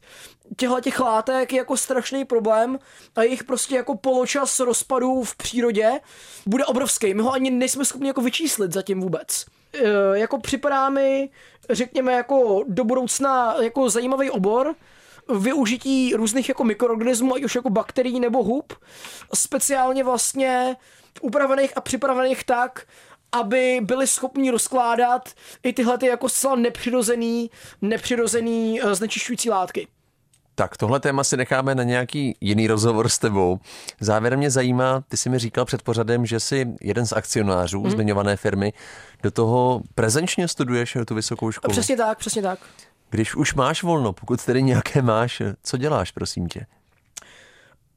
těchto 0.56 0.80
těch 0.80 1.00
látek 1.00 1.52
je 1.52 1.58
jako 1.58 1.76
strašný 1.76 2.24
problém 2.24 2.78
a 3.16 3.22
jejich 3.22 3.44
prostě 3.44 3.76
jako 3.76 3.96
poločas 3.96 4.60
rozpadů 4.60 5.22
v 5.22 5.36
přírodě 5.36 6.00
bude 6.46 6.64
obrovský. 6.64 7.14
My 7.14 7.22
ho 7.22 7.32
ani 7.32 7.50
nejsme 7.50 7.84
schopni 7.84 8.08
jako 8.08 8.20
vyčíslit 8.20 8.72
zatím 8.72 9.00
vůbec. 9.00 9.46
E, 9.74 10.18
jako 10.18 10.38
připadá 10.38 10.90
mi, 10.90 11.30
řekněme, 11.70 12.12
jako 12.12 12.64
do 12.68 12.84
budoucna 12.84 13.54
jako 13.62 13.90
zajímavý 13.90 14.30
obor, 14.30 14.74
využití 15.38 16.14
různých 16.14 16.48
jako 16.48 16.64
mikroorganismů, 16.64 17.34
ať 17.34 17.44
už 17.44 17.54
jako 17.54 17.70
bakterií 17.70 18.20
nebo 18.20 18.42
hub, 18.42 18.72
speciálně 19.34 20.04
vlastně 20.04 20.76
upravených 21.20 21.76
a 21.76 21.80
připravených 21.80 22.44
tak, 22.44 22.86
aby 23.32 23.80
byli 23.82 24.06
schopni 24.06 24.50
rozkládat 24.50 25.28
i 25.62 25.72
tyhle 25.72 25.98
ty 25.98 26.06
jako 26.06 26.28
zcela 26.28 26.56
nepřirozený, 26.56 27.50
nepřirozený 27.82 28.80
e, 28.82 28.94
znečišťující 28.94 29.50
látky. 29.50 29.88
Tak 30.54 30.76
tohle 30.76 31.00
téma 31.00 31.24
si 31.24 31.36
necháme 31.36 31.74
na 31.74 31.82
nějaký 31.82 32.36
jiný 32.40 32.66
rozhovor 32.66 33.08
s 33.08 33.18
tebou. 33.18 33.58
Závěrem 34.00 34.38
mě 34.38 34.50
zajímá, 34.50 35.04
ty 35.08 35.16
jsi 35.16 35.28
mi 35.30 35.38
říkal 35.38 35.64
před 35.64 35.82
pořadem, 35.82 36.26
že 36.26 36.40
jsi 36.40 36.66
jeden 36.80 37.06
z 37.06 37.12
akcionářů 37.12 37.82
hmm. 37.82 37.90
zmiňované 37.90 38.36
firmy. 38.36 38.72
Do 39.22 39.30
toho 39.30 39.80
prezenčně 39.94 40.48
studuješ 40.48 40.96
tu 41.06 41.14
vysokou 41.14 41.50
školu? 41.50 41.72
Přesně 41.72 41.96
tak, 41.96 42.18
přesně 42.18 42.42
tak. 42.42 42.58
Když 43.10 43.34
už 43.34 43.54
máš 43.54 43.82
volno, 43.82 44.12
pokud 44.12 44.44
tedy 44.44 44.62
nějaké 44.62 45.02
máš, 45.02 45.42
co 45.62 45.76
děláš, 45.76 46.10
prosím 46.10 46.48
tě? 46.48 46.66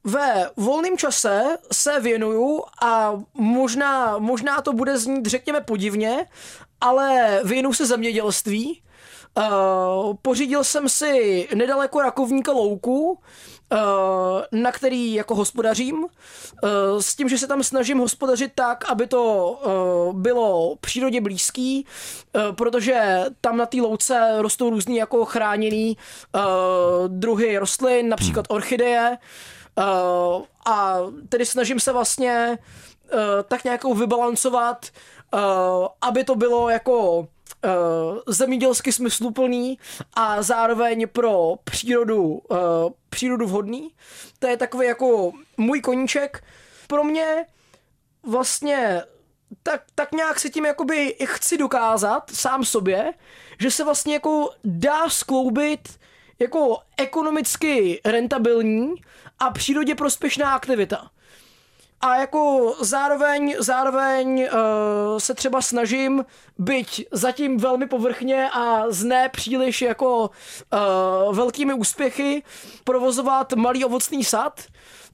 Ve 0.04 0.50
volném 0.56 0.98
čase 0.98 1.42
se 1.72 2.00
věnuju 2.00 2.62
a 2.82 3.12
možná, 3.34 4.18
možná 4.18 4.60
to 4.60 4.72
bude 4.72 4.98
znít, 4.98 5.26
řekněme, 5.26 5.60
podivně, 5.60 6.26
ale 6.80 7.40
věnuju 7.44 7.74
se 7.74 7.86
zemědělství 7.86 8.82
Uh, 9.36 10.14
pořídil 10.22 10.64
jsem 10.64 10.88
si 10.88 11.48
nedaleko 11.54 12.02
Rakovníka 12.02 12.52
louku, 12.52 13.18
Uh, 13.72 13.80
na 14.60 14.72
který 14.72 15.14
jako 15.14 15.34
hospodařím, 15.34 15.96
uh, 16.04 16.08
s 17.00 17.16
tím, 17.16 17.28
že 17.28 17.38
se 17.38 17.46
tam 17.46 17.62
snažím 17.62 17.98
hospodařit 17.98 18.52
tak, 18.54 18.90
aby 18.90 19.06
to 19.06 19.50
uh, 19.50 20.20
bylo 20.20 20.76
přírodě 20.76 21.20
blízký, 21.20 21.86
protože 22.56 23.24
tam 23.40 23.56
na 23.56 23.66
té 23.66 23.80
louce 23.80 24.34
rostou 24.38 24.70
různý 24.70 24.96
jako 24.96 25.24
chráněný 25.24 25.96
druhy 27.08 27.58
rostlin, 27.58 28.08
například 28.08 28.46
hmm. 28.50 28.56
orchideje, 28.56 29.18
a 30.66 30.98
tedy 31.28 31.46
snažím 31.46 31.80
se 31.80 31.92
vlastně 31.92 32.58
tak 33.48 33.64
nějak 33.64 33.84
vybalancovat, 33.84 34.86
aby 36.00 36.24
to 36.24 36.34
bylo 36.34 36.70
jako 36.70 37.26
uh, 37.64 37.70
zemědělsky 38.26 38.92
smysluplný 38.92 39.78
a 40.14 40.42
zároveň 40.42 41.08
pro 41.08 41.54
přírodu, 41.64 42.24
uh, 42.24 42.58
přírodu 43.10 43.46
vhodný. 43.46 43.90
To 44.38 44.46
je 44.46 44.56
takový 44.56 44.86
jako 44.86 45.32
můj 45.56 45.80
koníček. 45.80 46.44
Pro 46.86 47.04
mě 47.04 47.46
vlastně 48.22 49.02
tak, 49.62 49.82
tak 49.94 50.12
nějak 50.12 50.40
si 50.40 50.50
tím 50.50 50.66
jakoby 50.66 51.16
chci 51.24 51.58
dokázat 51.58 52.30
sám 52.30 52.64
sobě, 52.64 53.14
že 53.60 53.70
se 53.70 53.84
vlastně 53.84 54.14
jako 54.14 54.50
dá 54.64 55.08
skloubit 55.08 55.98
jako 56.38 56.78
ekonomicky 56.96 58.00
rentabilní 58.04 58.94
a 59.38 59.50
přírodě 59.50 59.94
prospěšná 59.94 60.54
aktivita 60.54 61.10
a 62.00 62.16
jako 62.16 62.74
zároveň, 62.80 63.54
zároveň 63.58 64.48
uh, 64.52 65.18
se 65.18 65.34
třeba 65.34 65.62
snažím, 65.62 66.24
byť 66.58 67.06
zatím 67.12 67.58
velmi 67.58 67.86
povrchně 67.86 68.50
a 68.50 68.84
z 68.88 69.04
ne 69.04 69.28
příliš 69.28 69.82
jako 69.82 70.30
uh, 70.30 71.36
velkými 71.36 71.74
úspěchy, 71.74 72.42
provozovat 72.84 73.52
malý 73.52 73.84
ovocný 73.84 74.24
sad, 74.24 74.60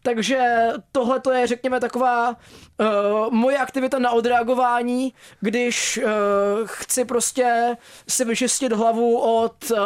takže 0.03 0.69
tohle 0.93 1.21
to 1.21 1.31
je, 1.31 1.47
řekněme, 1.47 1.81
taková 1.81 2.29
uh, 2.29 2.87
moje 3.31 3.59
aktivita 3.59 3.99
na 3.99 4.11
odreagování, 4.11 5.13
když 5.41 5.99
uh, 5.99 6.11
chci 6.65 7.05
prostě 7.05 7.77
si 8.09 8.25
vyčistit 8.25 8.73
hlavu 8.73 9.19
od 9.19 9.71
uh, 9.71 9.79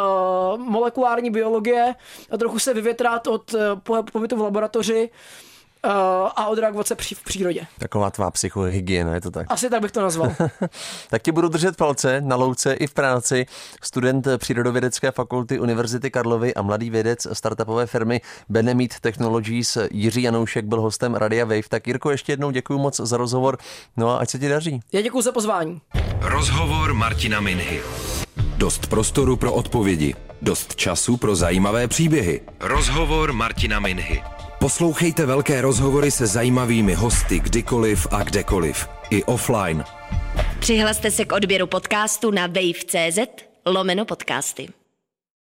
molekulární 0.57 1.31
biologie 1.31 1.95
a 2.31 2.37
trochu 2.37 2.59
se 2.59 2.73
vyvětrat 2.73 3.27
od 3.27 3.53
uh, 3.53 4.01
pobytu 4.11 4.35
v 4.35 4.41
laboratoři 4.41 5.09
uh, 5.85 5.91
a 6.35 6.47
odreagovat 6.47 6.87
se 6.87 6.95
při, 6.95 7.15
v 7.15 7.23
přírodě. 7.23 7.61
Taková 7.79 8.11
tvá 8.11 8.31
psychohygiena, 8.31 9.13
je 9.13 9.21
to 9.21 9.31
tak? 9.31 9.47
Asi 9.49 9.69
tak 9.69 9.81
bych 9.81 9.91
to 9.91 10.01
nazval. 10.01 10.35
tak 11.09 11.21
ti 11.21 11.31
budu 11.31 11.47
držet 11.47 11.77
palce 11.77 12.21
na 12.21 12.35
louce 12.35 12.73
i 12.73 12.87
v 12.87 12.93
práci. 12.93 13.45
Student 13.83 14.27
Přírodovědecké 14.37 15.11
fakulty 15.11 15.59
Univerzity 15.59 16.11
Karlovy 16.11 16.53
a 16.53 16.61
mladý 16.61 16.89
vědec 16.89 17.27
startupové 17.33 17.85
firmy 17.85 18.21
Benemit 18.49 18.99
Technologies 18.99 19.77
Jiří 19.91 20.21
Janoušek 20.21 20.65
byl 20.65 20.81
hostem 20.81 21.15
Radia 21.15 21.45
Wave. 21.45 21.69
Tak 21.69 21.87
Jirko, 21.87 22.11
ještě 22.11 22.31
jednou 22.31 22.51
děkuji 22.51 22.79
moc 22.79 22.99
za 22.99 23.17
rozhovor. 23.17 23.57
No 23.97 24.09
a 24.09 24.17
ať 24.17 24.29
se 24.29 24.39
ti 24.39 24.49
daří. 24.49 24.79
Já 24.93 25.01
děkuji 25.01 25.21
za 25.21 25.31
pozvání. 25.31 25.81
Rozhovor 26.21 26.93
Martina 26.93 27.39
Minhy. 27.39 27.81
Dost 28.57 28.87
prostoru 28.87 29.37
pro 29.37 29.53
odpovědi. 29.53 30.15
Dost 30.41 30.75
času 30.75 31.17
pro 31.17 31.35
zajímavé 31.35 31.87
příběhy. 31.87 32.41
Rozhovor 32.59 33.33
Martina 33.33 33.79
Minhy. 33.79 34.23
Poslouchejte 34.59 35.25
velké 35.25 35.61
rozhovory 35.61 36.11
se 36.11 36.27
zajímavými 36.27 36.93
hosty 36.93 37.39
kdykoliv 37.39 38.07
a 38.11 38.23
kdekoliv. 38.23 38.87
I 39.09 39.23
offline. 39.23 39.83
Přihlaste 40.59 41.11
se 41.11 41.25
k 41.25 41.31
odběru 41.31 41.67
podcastu 41.67 42.31
na 42.31 42.47
wave.cz 42.47 43.19
lomeno 43.65 44.05
podcasty. 44.05 44.67